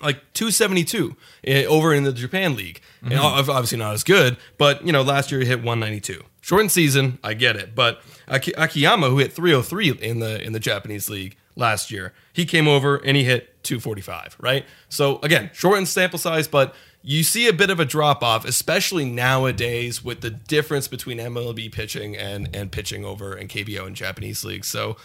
like 0.00 0.32
272 0.34 1.16
eh, 1.44 1.64
over 1.64 1.92
in 1.92 2.04
the 2.04 2.12
Japan 2.12 2.54
League. 2.56 2.80
And 3.02 3.14
obviously 3.18 3.78
not 3.78 3.94
as 3.94 4.04
good, 4.04 4.36
but 4.56 4.86
you 4.86 4.92
know, 4.92 5.02
last 5.02 5.30
year 5.32 5.40
he 5.40 5.46
hit 5.46 5.58
192. 5.58 6.22
Shortened 6.48 6.72
season, 6.72 7.18
I 7.22 7.34
get 7.34 7.56
it. 7.56 7.74
But 7.74 8.00
Aki- 8.26 8.54
Akiyama, 8.56 9.10
who 9.10 9.18
hit 9.18 9.34
303 9.34 9.90
in 10.00 10.20
the 10.20 10.42
in 10.42 10.54
the 10.54 10.58
Japanese 10.58 11.10
league 11.10 11.36
last 11.56 11.90
year. 11.90 12.14
He 12.32 12.46
came 12.46 12.66
over 12.66 12.96
and 12.96 13.18
he 13.18 13.24
hit 13.24 13.62
245, 13.64 14.34
right? 14.40 14.64
So 14.88 15.18
again, 15.22 15.50
shortened 15.52 15.88
sample 15.88 16.18
size, 16.18 16.48
but 16.48 16.74
you 17.02 17.22
see 17.22 17.48
a 17.48 17.52
bit 17.52 17.68
of 17.68 17.80
a 17.80 17.84
drop 17.84 18.22
off, 18.22 18.46
especially 18.46 19.04
nowadays 19.04 20.02
with 20.02 20.22
the 20.22 20.30
difference 20.30 20.88
between 20.88 21.18
MLB 21.18 21.70
pitching 21.70 22.16
and 22.16 22.48
and 22.56 22.72
pitching 22.72 23.04
over 23.04 23.36
in 23.36 23.46
KBO 23.48 23.86
and 23.86 23.94
Japanese 23.94 24.42
leagues. 24.42 24.68
So 24.68 24.96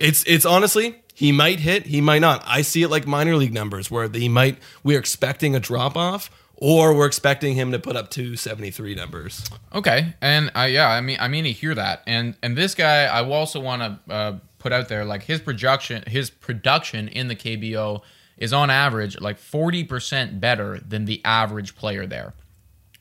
it's 0.00 0.24
it's 0.24 0.44
honestly 0.44 0.96
he 1.14 1.32
might 1.32 1.60
hit, 1.60 1.86
he 1.86 2.00
might 2.00 2.20
not. 2.20 2.42
I 2.46 2.62
see 2.62 2.82
it 2.82 2.88
like 2.88 3.06
minor 3.06 3.36
league 3.36 3.52
numbers 3.52 3.90
where 3.90 4.08
he 4.08 4.28
might 4.28 4.58
we're 4.82 4.98
expecting 4.98 5.54
a 5.54 5.60
drop 5.60 5.96
off 5.96 6.30
or 6.56 6.94
we're 6.94 7.06
expecting 7.06 7.54
him 7.54 7.72
to 7.72 7.78
put 7.78 7.94
up 7.94 8.10
273 8.10 8.94
numbers. 8.94 9.44
Okay, 9.74 10.14
and 10.20 10.50
uh, 10.56 10.62
yeah, 10.62 10.88
I 10.88 11.00
mean, 11.02 11.18
I 11.20 11.28
mean 11.28 11.44
to 11.44 11.52
hear 11.52 11.74
that, 11.74 12.02
and 12.06 12.36
and 12.42 12.56
this 12.56 12.74
guy, 12.74 13.04
I 13.04 13.22
also 13.22 13.60
want 13.60 13.82
to 13.82 14.12
uh, 14.12 14.38
put 14.58 14.72
out 14.72 14.88
there 14.88 15.04
like 15.04 15.24
his 15.24 15.40
production, 15.40 16.04
his 16.06 16.30
production 16.30 17.08
in 17.08 17.28
the 17.28 17.36
KBO 17.36 18.02
is 18.38 18.54
on 18.54 18.70
average 18.70 19.20
like 19.20 19.38
forty 19.38 19.84
percent 19.84 20.40
better 20.40 20.80
than 20.80 21.04
the 21.04 21.20
average 21.24 21.76
player 21.76 22.06
there. 22.06 22.32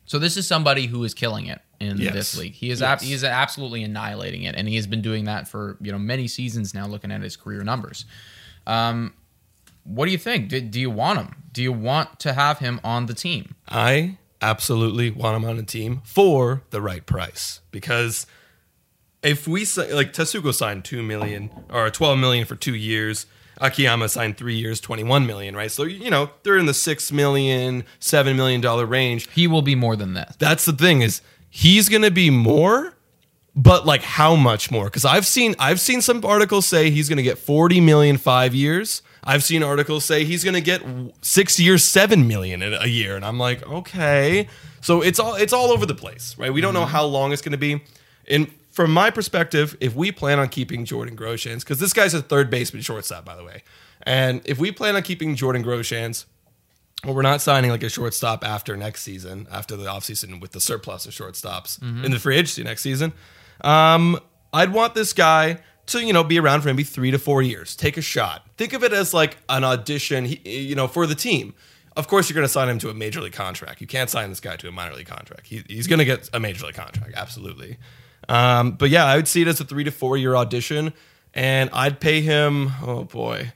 So 0.05 0.19
this 0.19 0.35
is 0.35 0.45
somebody 0.45 0.87
who 0.87 1.03
is 1.03 1.13
killing 1.13 1.45
it 1.45 1.61
in 1.79 1.97
Yes. 1.97 2.13
this 2.13 2.37
league. 2.37 2.53
He 2.53 2.69
is 2.71 2.81
Yes. 2.81 2.87
ab- 2.89 3.01
he 3.01 3.13
is 3.13 3.23
absolutely 3.23 3.83
annihilating 3.83 4.43
it, 4.43 4.55
and 4.55 4.67
he 4.67 4.75
has 4.75 4.87
been 4.87 5.01
doing 5.01 5.25
that 5.25 5.47
for 5.47 5.77
you 5.81 5.91
know 5.91 5.99
many 5.99 6.27
seasons 6.27 6.73
now. 6.73 6.85
Looking 6.87 7.11
at 7.11 7.21
his 7.21 7.35
career 7.37 7.63
numbers, 7.63 8.05
um, 8.67 9.13
what 9.83 10.05
do 10.05 10.11
you 10.11 10.17
think? 10.17 10.49
Do, 10.49 10.59
do 10.61 10.79
you 10.79 10.89
want 10.89 11.19
him? 11.19 11.35
Do 11.51 11.63
you 11.63 11.71
want 11.71 12.19
to 12.21 12.33
have 12.33 12.59
him 12.59 12.79
on 12.83 13.05
the 13.07 13.13
team? 13.13 13.55
I 13.67 14.17
absolutely 14.41 15.09
want 15.09 15.35
him 15.37 15.45
on 15.49 15.57
the 15.57 15.63
team 15.63 16.01
for 16.05 16.61
the 16.69 16.81
right 16.81 17.05
price 17.05 17.61
because 17.71 18.25
if 19.21 19.47
we 19.47 19.61
like 19.91 20.13
Tsutsugo 20.13 20.53
signed 20.53 20.85
2 20.85 21.01
million 21.03 21.49
or 21.69 21.89
12 21.89 22.17
million 22.19 22.45
for 22.45 22.55
2 22.55 22.73
years, 22.73 23.25
Akiyama 23.59 24.07
signed 24.07 24.37
3 24.37 24.55
years 24.55 24.79
21 24.79 25.25
million, 25.27 25.55
right? 25.55 25.69
So 25.71 25.83
you 25.83 26.09
know, 26.09 26.29
they're 26.43 26.57
in 26.57 26.67
the 26.67 26.73
6 26.73 27.11
million, 27.11 27.83
7 27.99 28.37
million 28.37 28.61
dollar 28.61 28.85
range. 28.85 29.29
He 29.31 29.47
will 29.47 29.61
be 29.61 29.75
more 29.75 29.95
than 29.97 30.13
that. 30.13 30.35
That's 30.39 30.63
the 30.65 30.71
thing 30.73 31.01
is 31.01 31.21
he's 31.49 31.89
going 31.89 32.01
to 32.01 32.11
be 32.11 32.29
more 32.29 32.93
but 33.55 33.85
like 33.85 34.03
how 34.03 34.35
much 34.35 34.71
more 34.71 34.89
cuz 34.89 35.03
I've 35.03 35.25
seen 35.25 35.55
I've 35.59 35.79
seen 35.79 36.01
some 36.01 36.23
articles 36.23 36.65
say 36.65 36.89
he's 36.89 37.09
going 37.09 37.17
to 37.17 37.23
get 37.23 37.37
40 37.37 37.81
million 37.81 38.17
5 38.17 38.55
years. 38.55 39.01
I've 39.23 39.43
seen 39.43 39.63
articles 39.63 40.05
say 40.05 40.23
he's 40.23 40.43
going 40.43 40.53
to 40.53 40.61
get 40.61 40.81
6 41.21 41.59
years 41.59 41.83
7 41.83 42.27
million 42.27 42.61
in 42.61 42.73
a 42.73 42.87
year 42.87 43.15
and 43.15 43.25
I'm 43.25 43.37
like, 43.37 43.67
"Okay." 43.67 44.47
So 44.81 45.01
it's 45.01 45.19
all 45.19 45.35
it's 45.35 45.53
all 45.53 45.71
over 45.71 45.85
the 45.85 45.95
place, 45.95 46.35
right? 46.37 46.53
We 46.53 46.61
don't 46.61 46.73
know 46.73 46.81
mm-hmm. 46.81 46.91
how 46.91 47.05
long 47.05 47.33
it's 47.33 47.41
going 47.41 47.51
to 47.51 47.57
be. 47.57 47.83
And 48.27 48.51
from 48.71 48.91
my 48.93 49.09
perspective, 49.09 49.75
if 49.81 49.95
we 49.95 50.11
plan 50.11 50.39
on 50.39 50.47
keeping 50.47 50.85
Jordan 50.85 51.17
Groshans 51.17 51.65
cuz 51.65 51.79
this 51.79 51.91
guy's 51.91 52.13
a 52.13 52.21
third 52.21 52.49
baseman 52.49 52.81
shortstop 52.81 53.25
by 53.25 53.35
the 53.35 53.43
way. 53.43 53.63
And 54.03 54.41
if 54.45 54.57
we 54.57 54.71
plan 54.71 54.95
on 54.95 55.01
keeping 55.01 55.35
Jordan 55.35 55.63
Groshans, 55.63 56.25
well, 57.05 57.15
we're 57.15 57.21
not 57.21 57.41
signing 57.41 57.71
like 57.71 57.83
a 57.83 57.89
shortstop 57.89 58.43
after 58.43 58.75
next 58.75 59.03
season, 59.03 59.47
after 59.51 59.75
the 59.77 59.85
offseason 59.85 60.41
with 60.41 60.51
the 60.51 60.59
surplus 60.59 61.05
of 61.05 61.13
shortstops 61.13 61.81
in 62.03 62.11
the 62.11 62.19
free 62.19 62.35
agency 62.35 62.63
next 62.63 62.81
season. 62.81 63.13
Um, 63.61 64.19
I'd 64.51 64.73
want 64.73 64.95
this 64.95 65.13
guy 65.13 65.59
to, 65.87 66.05
you 66.05 66.13
know, 66.13 66.23
be 66.23 66.39
around 66.39 66.61
for 66.61 66.67
maybe 66.67 66.83
three 66.83 67.11
to 67.11 67.19
four 67.19 67.41
years. 67.41 67.75
Take 67.75 67.97
a 67.97 68.01
shot. 68.01 68.45
Think 68.57 68.73
of 68.73 68.83
it 68.83 68.93
as 68.93 69.13
like 69.13 69.37
an 69.47 69.63
audition, 69.63 70.27
you 70.43 70.75
know, 70.75 70.87
for 70.87 71.07
the 71.07 71.15
team. 71.15 71.53
Of 71.95 72.07
course, 72.07 72.29
you're 72.29 72.35
going 72.35 72.45
to 72.45 72.51
sign 72.51 72.69
him 72.69 72.79
to 72.79 72.89
a 72.89 72.93
major 72.93 73.21
league 73.21 73.33
contract. 73.33 73.81
You 73.81 73.87
can't 73.87 74.09
sign 74.09 74.29
this 74.29 74.39
guy 74.39 74.55
to 74.57 74.67
a 74.67 74.71
minor 74.71 74.95
league 74.95 75.07
contract. 75.07 75.47
He, 75.47 75.63
he's 75.67 75.87
going 75.87 75.99
to 75.99 76.05
get 76.05 76.29
a 76.33 76.39
major 76.39 76.65
league 76.65 76.75
contract, 76.75 77.13
absolutely. 77.15 77.77
Um, 78.27 78.71
but 78.71 78.89
yeah, 78.89 79.05
I 79.05 79.15
would 79.15 79.27
see 79.27 79.41
it 79.41 79.47
as 79.47 79.59
a 79.59 79.65
three 79.65 79.83
to 79.83 79.91
four 79.91 80.15
year 80.17 80.35
audition, 80.35 80.93
and 81.33 81.69
I'd 81.73 81.99
pay 81.99 82.21
him. 82.21 82.71
Oh 82.81 83.03
boy, 83.03 83.53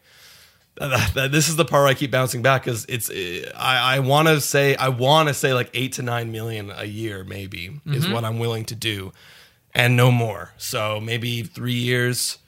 this 1.16 1.50
is 1.50 1.56
the 1.56 1.66
part 1.66 1.82
where 1.84 1.90
I 1.90 1.94
keep 1.94 2.10
bouncing 2.10 2.42
back 2.42 2.64
because 2.64 2.86
it's 2.90 3.10
I, 3.56 3.96
I 3.96 4.00
want 4.00 4.28
to 4.28 4.42
say 4.42 4.76
I 4.76 4.90
want 4.90 5.28
to 5.28 5.34
say 5.34 5.54
like 5.54 5.70
eight 5.74 5.94
to 5.94 6.02
nine 6.02 6.32
million 6.32 6.72
a 6.76 6.86
year 6.86 7.24
maybe 7.24 7.80
is 7.86 8.06
mm-hmm. 8.06 8.14
what 8.14 8.26
I'm 8.26 8.40
willing 8.40 8.66
to 8.66 8.76
do, 8.76 9.14
and 9.76 9.96
no 9.96 10.12
more. 10.12 10.52
So 10.58 11.00
maybe 11.00 11.44
three 11.44 11.74
years, 11.74 12.40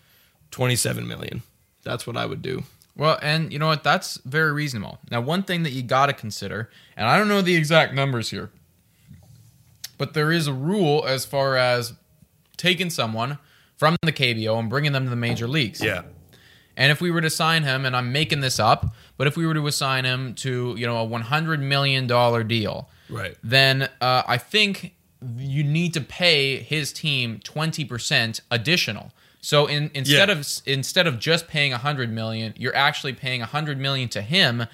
twenty 0.49 0.75
seven 0.75 1.07
million. 1.07 1.43
That's 1.83 2.07
what 2.07 2.17
I 2.17 2.25
would 2.25 2.41
do. 2.41 2.63
Well, 2.97 3.19
and 3.21 3.53
you 3.53 3.59
know 3.59 3.67
what? 3.67 3.83
That's 3.83 4.17
very 4.25 4.51
reasonable. 4.51 4.99
Now, 5.11 5.21
one 5.21 5.43
thing 5.43 5.63
that 5.63 5.71
you 5.71 5.83
got 5.83 6.07
to 6.07 6.13
consider, 6.13 6.69
and 6.97 7.07
I 7.07 7.17
don't 7.17 7.27
know 7.27 7.41
the 7.41 7.55
exact 7.55 7.93
numbers 7.93 8.31
here, 8.31 8.49
but 9.97 10.13
there 10.13 10.31
is 10.31 10.47
a 10.47 10.53
rule 10.53 11.05
as 11.05 11.25
far 11.25 11.57
as 11.57 11.93
taking 12.57 12.89
someone 12.89 13.37
from 13.77 13.97
the 14.01 14.13
KBO 14.13 14.57
and 14.57 14.69
bringing 14.69 14.93
them 14.93 15.03
to 15.03 15.09
the 15.09 15.15
major 15.15 15.47
leagues. 15.47 15.81
Yeah, 15.81 16.03
And 16.77 16.91
if 16.91 16.99
we 17.01 17.09
were 17.11 17.21
to 17.21 17.29
sign 17.29 17.63
him, 17.63 17.85
and 17.85 17.95
I'm 17.95 18.11
making 18.11 18.41
this 18.41 18.59
up, 18.59 18.93
but 19.17 19.27
if 19.27 19.37
we 19.37 19.45
were 19.47 19.53
to 19.53 19.65
assign 19.67 20.05
him 20.05 20.33
to 20.35 20.75
you 20.77 20.85
know 20.85 20.97
a 20.97 21.03
100 21.05 21.59
million 21.61 22.07
dollar 22.07 22.43
deal, 22.43 22.89
right. 23.09 23.37
then 23.43 23.83
uh, 24.01 24.23
I 24.27 24.37
think 24.37 24.93
you 25.37 25.63
need 25.63 25.93
to 25.93 26.01
pay 26.01 26.57
his 26.57 26.91
team 26.93 27.39
20% 27.43 28.41
additional. 28.51 29.11
So 29.41 29.67
in, 29.67 29.91
instead 29.93 30.29
Yeah. 30.29 30.35
of 30.35 30.47
instead 30.65 31.07
of 31.07 31.19
just 31.19 31.47
paying 31.47 31.71
100 31.71 32.11
million, 32.11 32.53
you're 32.57 32.75
actually 32.75 33.13
paying 33.13 33.41
100 33.41 33.79
million 33.79 34.09
to 34.09 34.21
him 34.21 34.65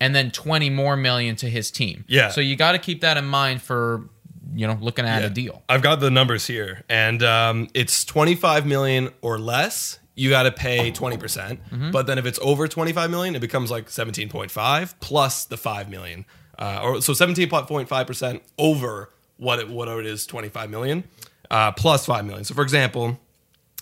and 0.00 0.14
then 0.14 0.30
20 0.30 0.68
more 0.70 0.96
million 0.96 1.36
to 1.36 1.48
his 1.48 1.70
team. 1.70 2.04
Yeah. 2.08 2.30
So 2.30 2.40
you 2.40 2.56
got 2.56 2.72
to 2.72 2.78
keep 2.78 3.02
that 3.02 3.16
in 3.16 3.24
mind 3.24 3.62
for 3.62 4.08
you 4.52 4.66
know 4.66 4.76
looking 4.80 5.04
at 5.06 5.20
Yeah. 5.20 5.26
a 5.28 5.30
deal. 5.30 5.62
I've 5.68 5.82
got 5.82 6.00
the 6.00 6.10
numbers 6.10 6.46
here, 6.48 6.82
and 6.88 7.22
um, 7.22 7.68
it's 7.72 8.04
25 8.04 8.66
million 8.66 9.10
or 9.22 9.38
less. 9.38 9.99
You 10.20 10.28
got 10.30 10.42
to 10.44 10.52
pay 10.52 10.90
20 10.90 11.16
percent, 11.16 11.60
but 11.92 12.06
then 12.06 12.18
if 12.18 12.26
it's 12.26 12.38
over 12.42 12.68
25 12.68 13.10
million, 13.10 13.34
it 13.34 13.40
becomes 13.40 13.70
like 13.70 13.86
17.5 13.88 14.94
plus 15.00 15.44
the 15.46 15.56
5 15.56 15.88
million, 15.88 16.26
uh, 16.58 16.80
or 16.82 17.00
so 17.00 17.12
17.5 17.14 18.06
percent 18.06 18.42
over 18.58 19.10
what 19.38 19.58
it 19.60 19.68
what 19.70 19.88
it 19.88 20.04
is 20.06 20.26
25 20.26 20.68
million 20.70 21.04
uh, 21.50 21.72
plus 21.72 22.04
5 22.06 22.26
million. 22.26 22.44
So 22.44 22.54
for 22.54 22.62
example, 22.62 23.18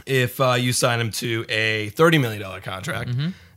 if 0.07 0.40
uh, 0.40 0.52
you 0.54 0.73
sign 0.73 1.00
him 1.00 1.11
to 1.12 1.45
a 1.49 1.88
30 1.90 2.18
million 2.18 2.40
dollar 2.40 2.61
contract, 2.61 3.11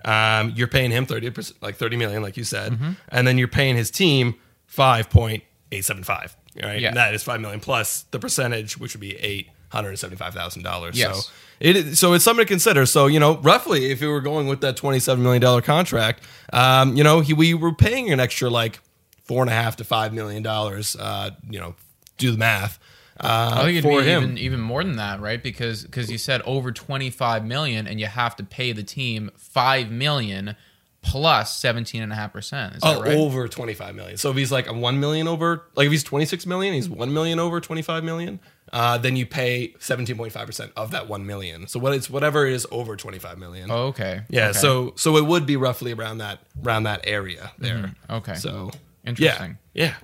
um, 0.03 0.53
you're 0.55 0.67
paying 0.67 0.89
him 0.89 1.05
30 1.05 1.29
percent, 1.29 1.61
like 1.61 1.75
30 1.75 1.97
million, 1.97 2.21
like 2.23 2.35
you 2.35 2.43
said, 2.43 2.77
and 3.09 3.27
then 3.27 3.37
you're 3.37 3.47
paying 3.47 3.75
his 3.75 3.91
team 3.91 4.33
5.875. 4.75 6.35
Right, 6.61 6.81
Yeah. 6.81 6.89
and 6.89 6.97
that 6.97 7.13
is 7.13 7.23
five 7.23 7.39
million 7.39 7.59
plus 7.61 8.03
the 8.11 8.19
percentage, 8.19 8.77
which 8.77 8.93
would 8.93 9.01
be 9.01 9.15
eight 9.17 9.49
hundred 9.71 9.97
seventy-five 9.97 10.33
thousand 10.33 10.63
dollars. 10.63 10.97
Yes. 10.97 11.25
So 11.25 11.31
it 11.59 11.75
is- 11.75 11.99
so 11.99 12.13
it's 12.13 12.23
something 12.23 12.45
to 12.45 12.47
consider. 12.47 12.85
So 12.85 13.07
you 13.07 13.19
know, 13.19 13.37
roughly, 13.37 13.91
if 13.91 14.01
we 14.01 14.07
were 14.07 14.21
going 14.21 14.47
with 14.47 14.61
that 14.61 14.75
twenty-seven 14.77 15.23
million 15.23 15.41
dollar 15.41 15.61
contract, 15.61 16.23
um, 16.53 16.95
you 16.95 17.03
know, 17.03 17.19
he, 17.21 17.33
we 17.33 17.53
were 17.53 17.73
paying 17.73 18.11
an 18.11 18.19
extra 18.19 18.49
like 18.49 18.79
four 19.23 19.41
and 19.43 19.49
a 19.49 19.53
half 19.53 19.75
to 19.77 19.83
five 19.83 20.13
million 20.13 20.43
dollars. 20.43 20.95
Uh, 20.95 21.31
you 21.49 21.59
know, 21.59 21.75
do 22.17 22.31
the 22.31 22.37
math. 22.37 22.79
Uh, 23.19 23.51
I 23.53 23.63
think 23.65 23.77
it'd 23.77 23.83
for 23.83 24.01
be 24.01 24.07
him. 24.07 24.23
even 24.23 24.37
even 24.39 24.59
more 24.61 24.83
than 24.83 24.95
that, 24.95 25.19
right? 25.21 25.41
Because 25.41 25.83
because 25.83 26.09
you 26.09 26.17
said 26.17 26.41
over 26.41 26.71
25 26.71 27.45
million 27.45 27.85
and 27.87 27.99
you 27.99 28.07
have 28.07 28.35
to 28.37 28.43
pay 28.43 28.71
the 28.71 28.81
team 28.81 29.29
5 29.37 29.91
million 29.91 30.55
plus 31.01 31.59
17.5%. 31.61 32.75
Is 32.77 32.79
Oh, 32.83 32.95
that 33.01 33.09
right? 33.09 33.17
over 33.17 33.47
25 33.47 33.95
million. 33.95 34.17
So 34.17 34.29
if 34.31 34.37
he's 34.37 34.51
like 34.51 34.67
a 34.67 34.73
1 34.73 34.99
million 34.99 35.27
over, 35.27 35.63
like 35.75 35.85
if 35.87 35.91
he's 35.91 36.03
26 36.03 36.45
million, 36.45 36.73
he's 36.73 36.89
1 36.89 37.13
million 37.13 37.39
over 37.39 37.59
25 37.59 38.03
million, 38.03 38.39
uh, 38.71 38.97
then 38.97 39.15
you 39.15 39.25
pay 39.25 39.73
17.5% 39.79 40.71
of 40.77 40.91
that 40.91 41.07
1 41.09 41.25
million. 41.25 41.67
So 41.67 41.79
what 41.79 41.93
it's 41.93 42.09
whatever 42.09 42.45
it 42.45 42.53
is 42.53 42.67
over 42.71 42.95
25 42.95 43.37
million. 43.39 43.71
Oh, 43.71 43.87
okay. 43.87 44.21
Yeah, 44.29 44.49
Okay. 44.49 44.59
so 44.59 44.93
so 44.95 45.17
it 45.17 45.25
would 45.25 45.45
be 45.45 45.57
roughly 45.57 45.91
around 45.93 46.19
that 46.19 46.39
around 46.63 46.83
that 46.83 47.01
area 47.05 47.51
there. 47.57 47.75
Mm-hmm. 47.77 48.13
Okay. 48.13 48.35
So 48.35 48.71
Interesting. 49.05 49.57
Yeah. 49.73 49.85
Yeah. 49.85 49.95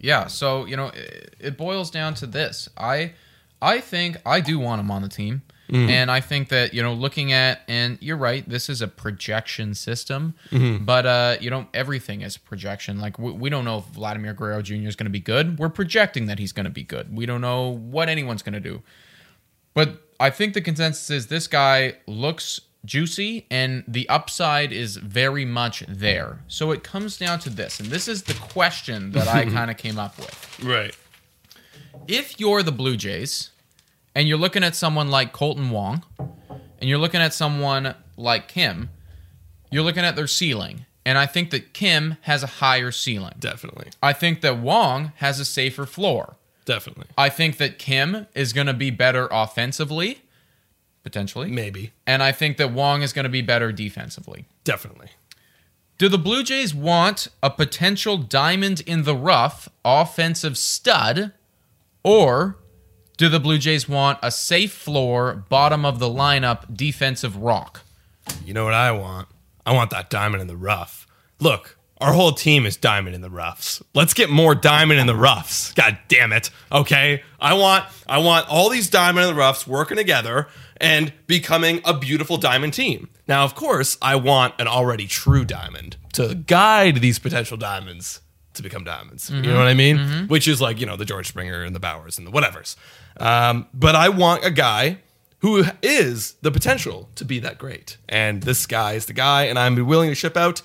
Yeah, 0.00 0.26
so 0.26 0.64
you 0.66 0.76
know, 0.76 0.88
it, 0.88 1.34
it 1.38 1.56
boils 1.56 1.90
down 1.90 2.14
to 2.14 2.26
this. 2.26 2.68
I 2.76 3.12
I 3.62 3.80
think 3.80 4.16
I 4.26 4.40
do 4.40 4.58
want 4.58 4.80
him 4.80 4.90
on 4.90 5.00
the 5.02 5.08
team. 5.08 5.42
Mm-hmm. 5.68 5.88
And 5.88 6.10
I 6.10 6.20
think 6.20 6.50
that, 6.50 6.74
you 6.74 6.82
know, 6.82 6.92
looking 6.92 7.32
at 7.32 7.62
and 7.68 7.96
you're 8.02 8.18
right, 8.18 8.46
this 8.46 8.68
is 8.68 8.82
a 8.82 8.88
projection 8.88 9.74
system, 9.74 10.34
Mm-hmm. 10.50 10.84
but 10.84 11.06
uh, 11.06 11.36
you 11.40 11.48
know, 11.48 11.66
everything 11.72 12.20
is 12.20 12.36
projection. 12.36 13.00
Like 13.00 13.18
we, 13.18 13.32
we 13.32 13.48
don't 13.50 13.64
know 13.64 13.78
if 13.78 13.84
Vladimir 13.86 14.34
Guerrero 14.34 14.60
Jr. 14.60 14.74
is 14.88 14.94
going 14.96 15.06
to 15.06 15.10
be 15.10 15.20
good. 15.20 15.58
We're 15.58 15.70
projecting 15.70 16.26
that 16.26 16.38
he's 16.38 16.52
going 16.52 16.64
to 16.64 16.70
be 16.70 16.82
good. 16.84 17.16
We 17.16 17.24
don't 17.24 17.40
know 17.40 17.70
what 17.70 18.08
anyone's 18.10 18.42
going 18.42 18.52
to 18.54 18.60
do. 18.60 18.82
But 19.72 20.02
I 20.20 20.30
think 20.30 20.52
the 20.54 20.60
consensus 20.60 21.08
is 21.10 21.26
this 21.28 21.46
guy 21.46 21.94
looks 22.06 22.60
juicy 22.84 23.46
and 23.50 23.82
the 23.88 24.06
upside 24.10 24.70
is 24.70 24.98
very 24.98 25.46
much 25.46 25.82
there. 25.88 26.40
So 26.46 26.70
it 26.72 26.84
comes 26.84 27.16
down 27.16 27.38
to 27.40 27.50
this, 27.50 27.80
and 27.80 27.88
this 27.88 28.06
is 28.06 28.24
the 28.24 28.34
question 28.34 29.12
that 29.12 29.26
I 29.26 29.44
kind 29.50 29.70
of 29.70 29.78
came 29.78 29.98
up 29.98 30.18
with. 30.18 30.60
Right. 30.62 30.94
If 32.06 32.38
you're 32.38 32.62
the 32.62 32.72
Blue 32.72 32.96
Jays 32.98 33.50
and 34.14 34.28
you're 34.28 34.38
looking 34.38 34.64
at 34.64 34.74
someone 34.74 35.10
like 35.10 35.32
Kolten 35.32 35.70
Wong 35.70 36.04
and 36.78 36.88
you're 36.88 36.98
looking 36.98 37.20
at 37.20 37.34
someone 37.34 37.94
like 38.16 38.48
Kim, 38.48 38.90
you're 39.70 39.82
looking 39.82 40.04
at 40.04 40.16
their 40.16 40.26
ceiling. 40.26 40.86
And 41.06 41.18
I 41.18 41.26
think 41.26 41.50
that 41.50 41.74
Kim 41.74 42.16
has 42.22 42.42
a 42.42 42.46
higher 42.46 42.90
ceiling. 42.90 43.34
Definitely. 43.38 43.88
I 44.02 44.12
think 44.14 44.40
that 44.40 44.58
Wong 44.58 45.12
has 45.16 45.38
a 45.38 45.44
safer 45.44 45.84
floor. 45.84 46.36
Definitely. 46.64 47.06
I 47.18 47.28
think 47.28 47.58
that 47.58 47.78
Kim 47.78 48.26
is 48.34 48.54
going 48.54 48.68
to 48.68 48.72
be 48.72 48.90
better 48.90 49.28
offensively, 49.30 50.22
potentially. 51.02 51.50
Maybe. 51.50 51.92
And 52.06 52.22
I 52.22 52.32
think 52.32 52.56
that 52.56 52.72
Wong 52.72 53.02
is 53.02 53.12
going 53.12 53.24
to 53.24 53.30
be 53.30 53.42
better 53.42 53.70
defensively. 53.70 54.46
Definitely. 54.64 55.08
Do 55.98 56.08
the 56.08 56.18
Blue 56.18 56.42
Jays 56.42 56.74
want 56.74 57.28
a 57.42 57.50
potential 57.50 58.16
diamond 58.16 58.80
in 58.86 59.02
the 59.04 59.14
rough 59.14 59.68
offensive 59.84 60.56
stud, 60.56 61.32
or 62.02 62.56
do 63.16 63.28
the 63.28 63.40
Blue 63.40 63.58
Jays 63.58 63.88
want 63.88 64.18
a 64.22 64.30
safe 64.30 64.72
floor, 64.72 65.44
bottom 65.48 65.84
of 65.84 65.98
the 65.98 66.08
lineup 66.08 66.76
defensive 66.76 67.36
rock? 67.36 67.82
You 68.44 68.54
know 68.54 68.64
what 68.64 68.74
I 68.74 68.90
want? 68.92 69.28
I 69.64 69.72
want 69.72 69.90
that 69.90 70.10
diamond 70.10 70.40
in 70.40 70.48
the 70.48 70.56
rough. 70.56 71.06
Look, 71.40 71.78
our 72.00 72.12
whole 72.12 72.32
team 72.32 72.66
is 72.66 72.76
diamond 72.76 73.14
in 73.14 73.20
the 73.20 73.30
roughs. 73.30 73.82
Let's 73.94 74.14
get 74.14 74.30
more 74.30 74.54
diamond 74.54 75.00
in 75.00 75.06
the 75.06 75.14
roughs. 75.14 75.72
God 75.74 75.98
damn 76.08 76.32
it. 76.32 76.50
Okay? 76.72 77.22
I 77.40 77.54
want 77.54 77.84
I 78.08 78.18
want 78.18 78.48
all 78.48 78.68
these 78.68 78.90
diamond 78.90 79.28
in 79.28 79.34
the 79.34 79.38
roughs 79.38 79.66
working 79.66 79.96
together 79.96 80.48
and 80.78 81.12
becoming 81.26 81.80
a 81.84 81.96
beautiful 81.96 82.36
diamond 82.36 82.74
team. 82.74 83.08
Now, 83.28 83.44
of 83.44 83.54
course, 83.54 83.96
I 84.02 84.16
want 84.16 84.54
an 84.58 84.66
already 84.66 85.06
true 85.06 85.44
diamond 85.44 85.96
to 86.14 86.34
guide 86.34 86.96
these 86.96 87.18
potential 87.18 87.56
diamonds 87.56 88.20
to 88.54 88.62
become 88.62 88.84
diamonds. 88.84 89.30
You 89.30 89.42
know 89.42 89.58
what 89.58 89.66
I 89.66 89.74
mean? 89.74 90.26
Which 90.28 90.48
is 90.48 90.60
like, 90.60 90.80
you 90.80 90.86
know, 90.86 90.96
the 90.96 91.04
George 91.04 91.28
Springer 91.28 91.62
and 91.62 91.74
the 91.74 91.80
Bauers 91.80 92.18
and 92.18 92.26
the 92.26 92.30
whatevers. 92.30 92.76
Um, 93.18 93.66
but 93.74 93.94
I 93.94 94.08
want 94.08 94.44
a 94.44 94.50
guy 94.50 94.98
who 95.40 95.64
is 95.82 96.32
the 96.42 96.50
potential 96.50 97.10
to 97.16 97.24
be 97.24 97.38
that 97.40 97.58
great. 97.58 97.98
And 98.08 98.42
this 98.42 98.66
guy 98.66 98.94
is 98.94 99.06
the 99.06 99.12
guy, 99.12 99.44
and 99.44 99.58
I'm 99.58 99.74
willing 99.86 100.08
to 100.08 100.14
ship 100.14 100.36
out 100.36 100.62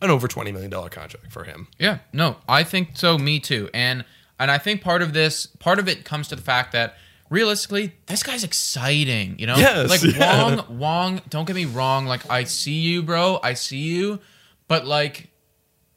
an 0.00 0.10
over 0.10 0.26
$20 0.28 0.52
million 0.52 0.70
contract 0.70 1.30
for 1.30 1.44
him. 1.44 1.68
Yeah, 1.78 1.98
no, 2.12 2.36
I 2.48 2.62
think 2.64 2.90
so. 2.94 3.18
Me 3.18 3.38
too. 3.40 3.68
And 3.74 4.04
and 4.40 4.50
I 4.50 4.58
think 4.58 4.80
part 4.82 5.02
of 5.02 5.12
this, 5.12 5.46
part 5.46 5.78
of 5.78 5.88
it 5.88 6.04
comes 6.04 6.28
to 6.28 6.36
the 6.36 6.42
fact 6.42 6.72
that 6.72 6.94
realistically, 7.28 7.94
this 8.06 8.22
guy's 8.22 8.44
exciting. 8.44 9.36
You 9.38 9.46
know, 9.48 9.56
Yes, 9.56 9.90
like 9.90 10.02
yeah. 10.14 10.42
Wong, 10.42 10.78
Wong. 10.78 11.20
Don't 11.28 11.44
get 11.44 11.56
me 11.56 11.64
wrong. 11.64 12.06
Like 12.06 12.30
I 12.30 12.44
see 12.44 12.78
you, 12.80 13.02
bro. 13.02 13.40
I 13.42 13.54
see 13.54 13.78
you, 13.78 14.20
but 14.68 14.86
like, 14.86 15.28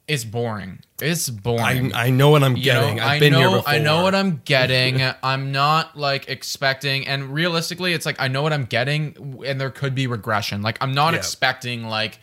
it's 0.08 0.24
boring. 0.24 0.80
It's 1.02 1.28
boring. 1.28 1.92
I, 1.92 2.06
I 2.06 2.10
know 2.10 2.30
what 2.30 2.42
I'm 2.42 2.56
You 2.56 2.62
getting. 2.64 2.96
know, 2.96 3.02
I've 3.02 3.10
I 3.10 3.18
been 3.18 3.32
know, 3.32 3.38
here 3.40 3.50
before. 3.50 3.68
I 3.72 3.78
know 3.78 4.02
what 4.02 4.14
I'm 4.14 4.40
getting. 4.44 5.02
I'm 5.22 5.52
not 5.52 5.96
like 5.98 6.28
expecting, 6.28 7.06
and 7.06 7.32
realistically, 7.34 7.92
it's 7.92 8.06
like 8.06 8.16
I 8.20 8.28
know 8.28 8.42
what 8.42 8.52
I'm 8.52 8.64
getting, 8.64 9.42
and 9.46 9.60
there 9.60 9.70
could 9.70 9.94
be 9.94 10.06
regression. 10.06 10.62
Like 10.62 10.78
I'm 10.80 10.92
not 10.94 11.12
Yeah. 11.14 11.18
expecting 11.18 11.84
like 11.84 12.18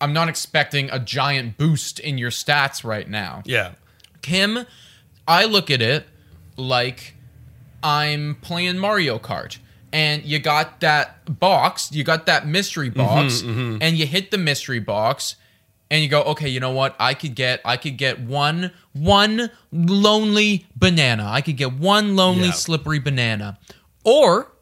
I'm 0.00 0.12
not 0.12 0.28
expecting 0.28 0.90
a 0.90 0.98
giant 0.98 1.56
boost 1.56 1.98
in 1.98 2.18
your 2.18 2.30
stats 2.30 2.84
right 2.84 3.08
now. 3.08 3.42
Yeah. 3.44 3.72
Kim, 4.22 4.64
I 5.26 5.44
look 5.44 5.70
at 5.70 5.82
it 5.82 6.06
like 6.56 7.14
I'm 7.82 8.36
playing 8.40 8.78
Mario 8.78 9.18
Kart. 9.18 9.58
And 9.90 10.22
you 10.24 10.38
got 10.38 10.80
that 10.80 11.38
box, 11.40 11.92
you 11.92 12.04
got 12.04 12.26
that 12.26 12.46
mystery 12.46 12.90
box, 12.90 13.40
mm-hmm, 13.40 13.50
mm-hmm. 13.58 13.78
and 13.80 13.96
you 13.96 14.06
hit 14.06 14.30
the 14.30 14.36
mystery 14.36 14.80
box, 14.80 15.36
and 15.90 16.02
you 16.02 16.08
go, 16.08 16.22
okay, 16.22 16.48
you 16.48 16.60
know 16.60 16.70
what? 16.72 16.94
I 16.98 17.14
could 17.14 17.34
get, 17.34 17.60
I 17.64 17.76
could 17.76 17.96
get 17.96 18.20
one, 18.20 18.72
one 18.92 19.50
lonely 19.72 20.66
banana. 20.76 21.26
I 21.26 21.40
could 21.40 21.56
get 21.56 21.72
one 21.72 22.16
lonely 22.16 22.46
Yeah. 22.46 22.52
slippery 22.52 22.98
banana, 22.98 23.58
or 24.04 24.52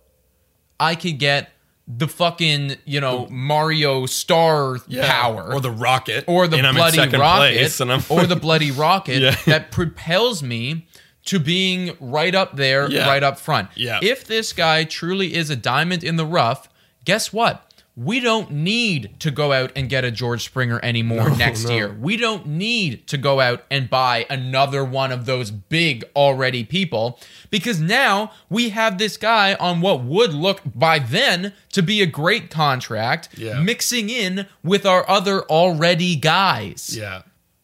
I 0.79 0.95
could 0.95 1.19
get 1.19 1.51
the 1.89 2.09
fucking, 2.09 2.77
you 2.85 3.01
know, 3.01 3.29
Mario 3.31 4.07
star 4.07 4.79
Yeah. 4.89 5.09
power, 5.11 5.53
Or 5.55 5.61
the 5.61 5.71
rocket. 5.71 6.25
or 6.27 6.49
the 6.49 6.57
and 6.59 6.67
I'm 6.67 6.75
in 6.77 6.81
bloody 6.81 6.99
rocket, 7.17 7.55
place, 7.55 7.81
and 7.81 7.93
I'm- 7.93 8.05
or 8.09 8.27
the 8.27 8.35
bloody 8.47 8.71
rocket 8.73 9.21
Yeah. 9.23 9.37
that 9.47 9.71
propels 9.71 10.43
me 10.43 10.87
to 11.27 11.39
being 11.41 11.97
right 12.01 12.35
up 12.35 12.57
there, 12.57 12.89
right 12.89 13.23
up 13.23 13.39
front. 13.39 13.69
Yeah. 13.75 13.99
If 14.03 14.25
this 14.27 14.53
guy 14.53 14.85
truly 14.85 15.35
is 15.35 15.49
a 15.51 15.57
diamond 15.57 16.03
in 16.05 16.17
the 16.17 16.27
rough, 16.27 16.69
guess 17.05 17.33
what? 17.33 17.66
We 17.97 18.21
don't 18.21 18.51
need 18.51 19.19
to 19.21 19.31
go 19.31 19.53
out 19.55 19.73
and 19.75 19.89
get 19.89 20.05
a 20.05 20.11
George 20.11 20.45
Springer 20.45 20.79
anymore 20.83 21.31
next 21.37 21.69
year. 21.71 21.97
We 21.99 22.19
don't 22.19 22.47
need 22.47 23.07
to 23.09 23.17
go 23.17 23.41
out 23.41 23.65
and 23.71 23.89
buy 23.89 24.27
another 24.29 24.85
one 24.85 25.13
of 25.13 25.25
those 25.25 25.51
big 25.51 26.05
already 26.15 26.63
people 26.63 27.19
because 27.51 27.81
now 27.81 28.33
we 28.51 28.69
have 28.69 28.99
this 28.99 29.17
guy 29.17 29.55
on 29.55 29.81
what 29.81 30.05
would 30.05 30.35
look 30.35 30.61
by 30.75 30.99
then 30.99 31.55
to 31.73 31.83
be 31.83 32.03
a 32.03 32.07
great 32.07 32.51
contract 32.51 33.31
Yeah. 33.39 33.61
mixing 33.61 34.11
in 34.11 34.47
with 34.63 34.85
our 34.85 35.09
other 35.09 35.43
already 35.45 36.17
guys. 36.17 36.95
yeah. 36.97 37.23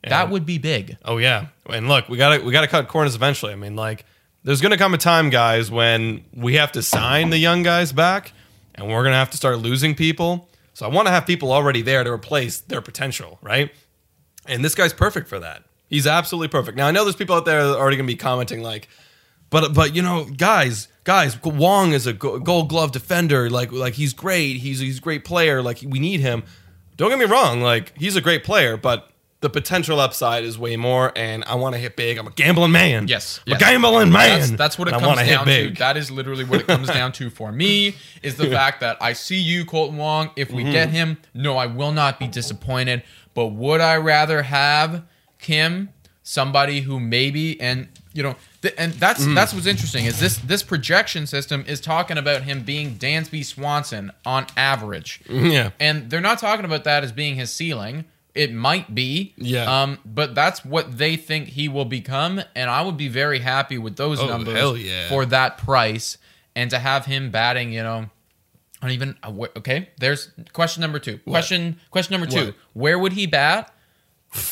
That 0.09 0.31
would 0.31 0.45
be 0.45 0.59
big. 0.59 0.97
Oh 1.05 1.19
yeah, 1.19 1.47
and 1.71 1.87
look, 1.89 2.09
we 2.09 2.17
gotta 2.17 2.43
we 2.43 2.51
gotta 2.51 2.67
cut 2.67 2.89
corners 2.89 3.15
eventually. 3.15 3.53
I 3.53 3.55
mean, 3.55 3.77
like, 3.77 4.05
there's 4.43 4.61
gonna 4.61 4.77
come 4.77 4.95
a 4.95 4.99
time, 4.99 5.31
guys, 5.31 5.71
when 5.71 6.25
we 6.35 6.55
have 6.57 6.73
to 6.73 6.83
sign 6.83 7.31
the 7.31 7.39
young 7.39 7.63
guys 7.63 7.93
back, 7.93 8.33
and 8.75 8.89
we're 8.89 9.03
gonna 9.03 9.17
have 9.17 9.31
to 9.31 9.37
start 9.37 9.59
losing 9.59 9.95
people. 9.95 10.49
So 10.75 10.87
I 10.87 10.89
want 10.89 11.07
to 11.07 11.13
have 11.13 11.27
people 11.27 11.53
already 11.53 11.83
there 11.83 12.03
to 12.03 12.11
replace 12.11 12.61
their 12.61 12.81
potential, 12.81 13.39
right? 13.43 13.71
And 14.47 14.65
this 14.65 14.75
guy's 14.75 14.93
perfect 14.93 15.29
for 15.29 15.39
that. 15.39 15.65
He's 15.89 16.07
absolutely 16.07 16.49
perfect. 16.49 16.77
Now 16.77 16.87
I 16.87 16.91
know 16.91 17.05
there's 17.05 17.17
people 17.17 17.37
out 17.37 17.45
there 17.45 17.63
that 17.63 17.75
are 17.75 17.79
already 17.79 17.97
gonna 17.97 18.07
be 18.07 18.17
commenting 18.17 18.63
like, 18.63 18.89
but 19.51 19.75
but 19.75 19.95
you 19.95 20.03
know, 20.03 20.25
guys, 20.25 20.89
guys, 21.05 21.41
Wong 21.43 21.93
is 21.93 22.07
a 22.07 22.13
Gold 22.15 22.69
Glove 22.69 22.93
defender. 22.93 23.51
Like 23.51 23.71
like 23.71 23.95
he's 23.95 24.15
great. 24.15 24.57
He's 24.57 24.79
he's 24.81 24.99
a 24.99 25.03
great 25.03 25.25
player. 25.25 25.63
Like 25.63 25.83
we 25.87 25.99
need 25.99 26.21
him. 26.21 26.45
Don't 26.97 27.11
get 27.11 27.19
me 27.19 27.27
wrong. 27.27 27.61
Like 27.61 27.97
he's 27.99 28.17
a 28.17 28.21
great 28.21 28.45
player, 28.45 28.77
but 28.77 29.12
the 29.43 29.51
potential 29.51 30.01
upside 30.01 30.45
is 30.45 30.59
way 30.59 30.77
more. 30.77 31.13
And 31.15 31.45
I 31.45 31.57
want 31.57 31.75
to 31.75 31.79
hit 31.81 31.95
big. 31.97 32.17
I'm 32.17 32.27
a 32.27 32.31
gambling 32.31 32.73
man. 32.73 33.07
Yes, 33.09 33.41
I'm 33.47 33.51
yes. 33.53 33.61
a 33.61 33.65
gambling 33.65 34.11
man. 34.11 34.39
That's, 34.41 34.51
that's 34.53 34.79
what 34.79 34.89
it 34.89 34.93
comes 34.93 35.19
down 35.29 35.47
to. 35.47 35.71
That 35.79 35.97
is 35.99 36.11
literally 36.11 36.45
what 36.45 36.61
it 36.61 36.67
comes 36.67 36.89
down 36.89 37.13
to 37.13 37.29
for 37.29 37.53
me 37.53 37.97
is 38.23 38.37
the 38.37 38.49
fact 38.49 38.81
that 38.81 38.97
I 39.03 39.13
see 39.13 39.39
you, 39.39 39.67
Kolten 39.67 39.97
Wong. 39.97 40.31
If 40.37 40.51
we 40.51 40.63
Mm-hmm. 40.63 40.73
get 40.73 40.89
him, 40.89 41.19
no, 41.35 41.57
I 41.59 41.67
will 41.67 41.93
not 41.93 42.19
be 42.19 42.27
disappointed. 42.29 43.03
But 43.35 43.49
would 43.49 43.81
I 43.81 43.97
rather 43.97 44.43
have 44.43 45.03
Kim, 45.39 45.91
somebody 46.23 46.81
who 46.83 46.99
maybe 47.01 47.61
and 47.61 47.89
you 48.15 48.23
know, 48.23 48.37
th- 48.61 48.75
and 48.77 48.93
that's 48.93 49.25
Mm. 49.25 49.35
that's 49.35 49.55
what's 49.55 49.67
interesting 49.67 50.05
is 50.05 50.21
this 50.21 50.37
this 50.37 50.63
projection 50.63 51.27
system 51.27 51.65
is 51.67 51.81
talking 51.81 52.19
about 52.19 52.43
him 52.43 52.63
being 52.63 52.97
Dansby 52.97 53.45
Swanson 53.45 54.13
on 54.27 54.47
average. 54.57 55.21
yeah. 55.29 55.71
And 55.81 56.11
they're 56.11 56.21
not 56.21 56.39
talking 56.39 56.65
about 56.67 56.85
that 56.85 57.03
as 57.05 57.11
being 57.11 57.37
his 57.37 57.51
ceiling. 57.51 58.05
It 58.35 58.53
might 58.53 58.95
be. 58.95 59.35
Yeah. 59.37 59.83
Um, 59.83 59.99
but 60.07 60.35
that's 60.35 60.65
what 60.65 60.97
they 60.97 61.17
think 61.17 61.49
he 61.49 61.69
will 61.69 61.85
become. 61.85 62.41
And 62.55 62.71
I 62.71 62.81
would 62.83 62.97
be 62.97 63.09
very 63.09 63.41
happy 63.41 63.77
with 63.79 63.97
those 63.97 64.21
Oh, 64.21 64.27
numbers 64.27 64.83
yeah. 64.83 65.09
for 65.09 65.27
that 65.27 65.59
price. 65.59 66.17
And 66.57 66.71
to 66.71 66.79
have 66.79 67.05
him 67.07 67.31
batting, 67.31 67.73
you 67.73 67.83
know, 67.83 68.07
I 68.81 68.87
don't 68.87 68.91
even 68.93 69.17
uh, 69.23 69.33
okay. 69.59 69.91
There's 69.99 70.31
question 70.53 70.81
number 70.81 70.99
two. 70.99 71.19
Question 71.19 71.79
question 71.91 72.13
number 72.15 72.27
two. 72.27 72.47
What? 72.47 72.55
Where 72.73 72.99
would 72.99 73.13
he 73.13 73.27
bat 73.27 73.73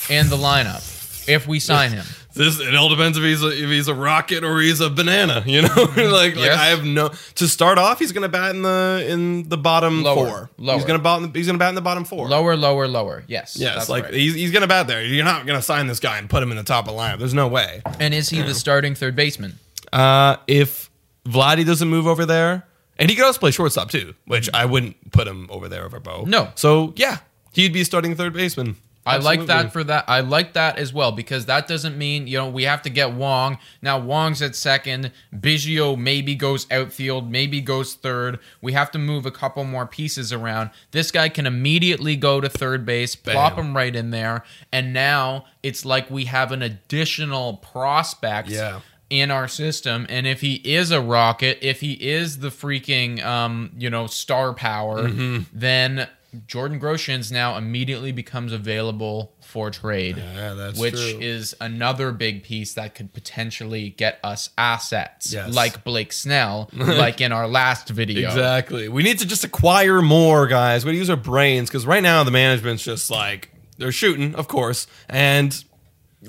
in 0.08 0.28
the 0.28 0.36
lineup 0.36 1.28
if 1.28 1.46
we 1.48 1.58
sign 1.58 1.90
him? 1.98 2.04
This 2.40 2.58
it 2.58 2.74
all 2.74 2.88
depends 2.88 3.18
if 3.18 3.22
he's 3.24 3.42
a, 3.42 3.48
if 3.48 3.68
he's 3.68 3.86
a 3.86 3.94
rocket 3.94 4.44
or 4.44 4.60
he's 4.60 4.80
a 4.80 4.88
banana. 4.88 5.44
You 5.50 5.62
know, 5.62 5.74
like 5.96 6.36
like 6.36 6.50
I 6.50 6.66
have 6.66 6.84
no. 6.84 7.10
To 7.36 7.48
start 7.48 7.76
off, 7.76 7.98
he's 7.98 8.12
gonna 8.12 8.28
bat 8.28 8.54
in 8.54 8.62
the 8.62 9.04
in 9.08 9.48
the 9.48 9.58
bottom 9.58 10.02
Lower, 10.02 10.14
four. 10.14 10.50
lower. 10.58 10.76
He's 10.76 10.84
gonna 10.86 11.00
bat. 11.00 11.22
In 11.22 11.30
the, 11.32 11.38
he's 11.38 11.46
gonna 11.46 11.58
bat 11.58 11.70
in 11.70 11.74
the 11.74 11.80
bottom 11.80 12.04
four. 12.04 12.28
Lower, 12.28 12.56
lower, 12.56 12.86
lower. 12.88 13.24
Yes. 13.26 13.56
Yes, 13.58 13.74
that's 13.74 13.88
like 13.88 14.04
right. 14.04 14.14
he's, 14.14 14.34
he's 14.34 14.52
gonna 14.52 14.66
bat 14.68 14.86
there. 14.86 15.04
You're 15.04 15.24
not 15.24 15.46
gonna 15.46 15.60
sign 15.60 15.86
this 15.86 16.00
guy 16.00 16.18
and 16.18 16.30
put 16.30 16.42
him 16.42 16.50
in 16.50 16.56
the 16.56 16.62
top 16.62 16.88
of 16.88 16.94
the 16.94 17.00
lineup. 17.00 17.18
There's 17.18 17.34
no 17.34 17.48
way. 17.48 17.82
And 17.98 18.14
is 18.14 18.30
he 18.30 18.40
the 18.42 18.54
starting 18.54 18.94
third 18.94 19.14
baseman? 19.16 19.58
Uh, 19.92 20.36
if 20.46 20.88
Vladdy 21.26 21.66
doesn't 21.66 21.88
move 21.88 22.06
over 22.06 22.24
there, 22.24 22.66
and 22.98 23.10
he 23.10 23.16
could 23.16 23.24
also 23.24 23.40
play 23.40 23.50
shortstop 23.50 23.90
too, 23.90 24.14
which 24.26 24.48
I 24.54 24.64
wouldn't 24.66 25.10
put 25.12 25.26
him 25.26 25.46
over 25.50 25.68
there 25.68 25.84
over 25.84 26.00
Bo. 26.00 26.24
No. 26.26 26.50
So 26.54 26.92
yeah, 26.96 27.18
he'd 27.52 27.72
be 27.72 27.84
starting 27.84 28.14
third 28.14 28.32
baseman. 28.32 28.76
I 29.06 29.16
like 29.16 29.46
that 29.46 29.72
for 29.72 29.82
that. 29.84 30.04
I 30.08 30.20
like 30.20 30.52
that 30.52 30.78
as 30.78 30.92
well 30.92 31.10
because 31.10 31.46
that 31.46 31.66
doesn't 31.66 31.96
mean 31.96 32.26
you 32.26 32.36
know 32.38 32.48
we 32.48 32.64
have 32.64 32.82
to 32.82 32.90
get 32.90 33.12
Wong. 33.12 33.58
Now 33.82 33.98
Wong's 33.98 34.42
at 34.42 34.54
second. 34.54 35.10
Biggio 35.34 35.98
maybe 35.98 36.34
goes 36.34 36.70
outfield, 36.70 37.30
maybe 37.30 37.60
goes 37.60 37.94
third. 37.94 38.38
We 38.60 38.72
have 38.72 38.90
to 38.92 38.98
move 38.98 39.26
a 39.26 39.30
couple 39.30 39.64
more 39.64 39.86
pieces 39.86 40.32
around. 40.32 40.70
This 40.90 41.10
guy 41.10 41.28
can 41.28 41.46
immediately 41.46 42.14
go 42.14 42.40
to 42.40 42.48
third 42.48 42.84
base, 42.86 43.16
plop 43.16 43.54
him 43.56 43.74
right 43.76 43.96
in 43.96 44.10
there, 44.10 44.44
and 44.70 44.92
now 44.92 45.46
it's 45.62 45.84
like 45.84 46.10
we 46.10 46.26
have 46.26 46.52
an 46.52 46.62
additional 46.62 47.54
prospect. 47.54 48.48
Yeah. 48.48 48.80
In 49.08 49.32
our 49.32 49.48
system, 49.48 50.06
and 50.08 50.24
if 50.24 50.40
he 50.40 50.54
is 50.64 50.92
a 50.92 51.00
rocket, 51.00 51.58
if 51.66 51.80
he 51.80 51.94
is 51.94 52.38
the 52.38 52.48
freaking, 52.50 53.20
um, 53.24 53.72
you 53.76 53.90
know, 53.90 54.06
star 54.06 54.54
power, 54.54 55.08
Mm-hmm. 55.08 55.38
then 55.52 56.08
Jordan 56.46 56.78
Groshans 56.80 57.32
now 57.32 57.56
immediately 57.56 58.12
becomes 58.12 58.52
available 58.52 59.32
for 59.40 59.70
trade. 59.70 60.16
Yeah, 60.16 60.70
which 60.76 60.94
true. 60.94 61.18
is 61.20 61.54
another 61.60 62.12
big 62.12 62.42
piece 62.42 62.74
that 62.74 62.94
could 62.94 63.12
potentially 63.12 63.90
get 63.90 64.20
us 64.22 64.50
assets, 64.56 65.32
Yes. 65.32 65.54
like 65.54 65.82
Blake 65.84 66.12
Snell, 66.12 66.70
like 66.74 67.20
in 67.20 67.32
our 67.32 67.48
last 67.48 67.88
video. 67.88 68.28
Exactly. 68.28 68.88
We 68.88 69.02
need 69.02 69.18
to 69.18 69.26
just 69.26 69.44
acquire 69.44 70.02
more 70.02 70.46
guys. 70.46 70.84
We 70.84 70.96
use 70.96 71.10
our 71.10 71.16
brains 71.16 71.68
because 71.68 71.86
right 71.86 72.02
now 72.02 72.22
the 72.24 72.30
management's 72.30 72.84
just 72.84 73.10
like 73.10 73.50
they're 73.78 73.92
shooting, 73.92 74.34
of 74.34 74.46
course, 74.46 74.86
and 75.08 75.64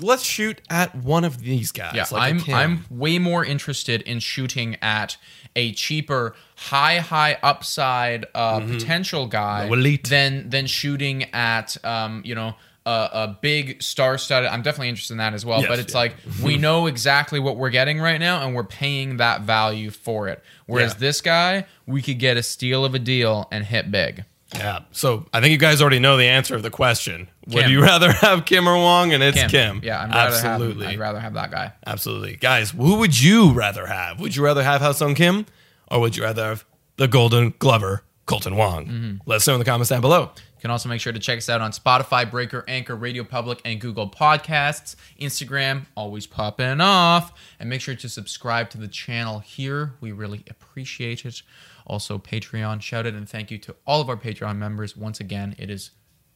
let's 0.00 0.22
shoot 0.22 0.60
at 0.70 0.94
one 0.94 1.22
of 1.24 1.40
these 1.42 1.70
guys. 1.70 1.94
Yeah, 1.94 2.06
like 2.10 2.48
I'm 2.48 2.54
I'm 2.54 2.84
way 2.90 3.18
more 3.18 3.44
interested 3.44 4.02
in 4.02 4.18
shooting 4.20 4.76
at 4.80 5.16
a 5.56 5.72
cheaper, 5.72 6.34
high 6.56 6.98
high 6.98 7.38
upside 7.42 8.26
uh, 8.34 8.60
potential 8.60 9.26
guy 9.26 9.68
than 10.08 10.50
than 10.50 10.66
shooting 10.66 11.24
at 11.34 11.76
um 11.84 12.22
you 12.24 12.34
know. 12.34 12.54
A, 12.84 12.90
a 12.90 13.38
big 13.40 13.80
star-studded. 13.80 14.50
I'm 14.50 14.62
definitely 14.62 14.88
interested 14.88 15.14
in 15.14 15.18
that 15.18 15.34
as 15.34 15.46
well. 15.46 15.60
Yes, 15.60 15.68
but 15.68 15.78
it's 15.78 15.92
yeah. 15.94 16.00
like 16.00 16.16
we 16.42 16.58
know 16.66 16.86
exactly 16.88 17.38
what 17.38 17.56
we're 17.56 17.70
getting 17.70 18.00
right 18.00 18.18
now, 18.18 18.44
and 18.44 18.56
we're 18.56 18.64
paying 18.64 19.18
that 19.18 19.42
value 19.42 19.90
for 19.90 20.26
it. 20.26 20.42
Whereas 20.66 20.94
Yeah. 20.94 20.98
this 20.98 21.20
guy, 21.20 21.66
we 21.86 22.02
could 22.02 22.18
get 22.18 22.36
a 22.36 22.42
steal 22.42 22.84
of 22.84 22.96
a 22.96 22.98
deal 22.98 23.46
and 23.52 23.64
hit 23.64 23.92
big. 23.92 24.24
Yeah. 24.54 24.80
So 24.92 25.26
I 25.32 25.40
think 25.40 25.52
you 25.52 25.58
guys 25.58 25.80
already 25.80 25.98
know 25.98 26.16
the 26.16 26.26
answer 26.26 26.54
of 26.54 26.62
the 26.62 26.70
question. 26.70 27.28
Would 27.48 27.62
Kim. 27.64 27.70
you 27.70 27.82
rather 27.82 28.12
have 28.12 28.44
Kim 28.44 28.68
or 28.68 28.76
Wong? 28.76 29.12
And 29.12 29.22
it's 29.22 29.38
Kim. 29.38 29.48
Kim. 29.48 29.80
Yeah, 29.82 30.02
I'd 30.02 30.10
rather 30.10 30.36
absolutely, 30.36 30.86
have. 30.86 30.94
I'd 30.94 30.98
rather 31.00 31.20
have 31.20 31.34
that 31.34 31.50
guy. 31.50 31.72
absolutely, 31.86 32.36
guys. 32.36 32.70
Who 32.70 32.96
would 32.96 33.20
you 33.20 33.52
rather 33.52 33.86
have? 33.86 34.20
Would 34.20 34.36
you 34.36 34.44
rather 34.44 34.62
have 34.62 34.80
Ha-Seong 34.80 35.16
Kim, 35.16 35.46
or 35.90 36.00
would 36.00 36.16
you 36.16 36.22
rather 36.22 36.44
have 36.44 36.64
the 36.96 37.08
Golden 37.08 37.54
Glover 37.58 38.02
Kolten 38.26 38.56
Wong? 38.56 38.86
Mm-hmm. 38.86 39.16
Let 39.26 39.36
us 39.36 39.46
know 39.46 39.54
in 39.54 39.58
the 39.58 39.64
comments 39.64 39.90
down 39.90 40.00
below. 40.00 40.30
You 40.62 40.68
can 40.68 40.70
also 40.70 40.88
make 40.88 41.00
sure 41.00 41.12
to 41.12 41.18
check 41.18 41.38
us 41.38 41.48
out 41.48 41.60
on 41.60 41.72
Spotify, 41.72 42.30
Breaker, 42.30 42.64
Anchor, 42.68 42.94
Radio 42.94 43.24
Public, 43.24 43.60
and 43.64 43.80
Google 43.80 44.08
Podcasts. 44.08 44.94
Instagram, 45.20 45.86
always 45.96 46.28
popping 46.28 46.80
off. 46.80 47.32
And 47.58 47.68
make 47.68 47.80
sure 47.80 47.96
to 47.96 48.08
subscribe 48.08 48.70
to 48.70 48.78
the 48.78 48.86
channel 48.86 49.40
here. 49.40 49.94
We 50.00 50.12
really 50.12 50.44
appreciate 50.48 51.26
it. 51.26 51.42
Also, 51.84 52.16
Patreon, 52.16 52.80
shout 52.80 53.08
out 53.08 53.14
and 53.14 53.28
thank 53.28 53.50
you 53.50 53.58
to 53.58 53.74
all 53.88 54.00
of 54.00 54.08
our 54.08 54.16
Patreon 54.16 54.56
members. 54.56 54.96
Once 54.96 55.18
again, 55.18 55.56
it 55.58 55.68
is 55.68 55.90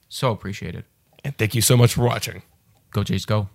so 0.08 0.32
appreciated. 0.32 0.86
And 1.22 1.38
thank 1.38 1.54
you 1.54 1.62
so 1.62 1.76
much 1.76 1.94
for 1.94 2.02
watching. 2.02 2.42
Go, 2.90 3.04
Jays, 3.04 3.26
go. 3.26 3.48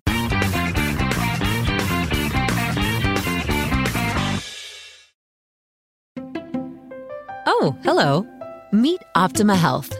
Oh, 7.46 7.78
hello. 7.84 8.26
Meet 8.72 9.02
Optima 9.16 9.58
Health, 9.58 10.00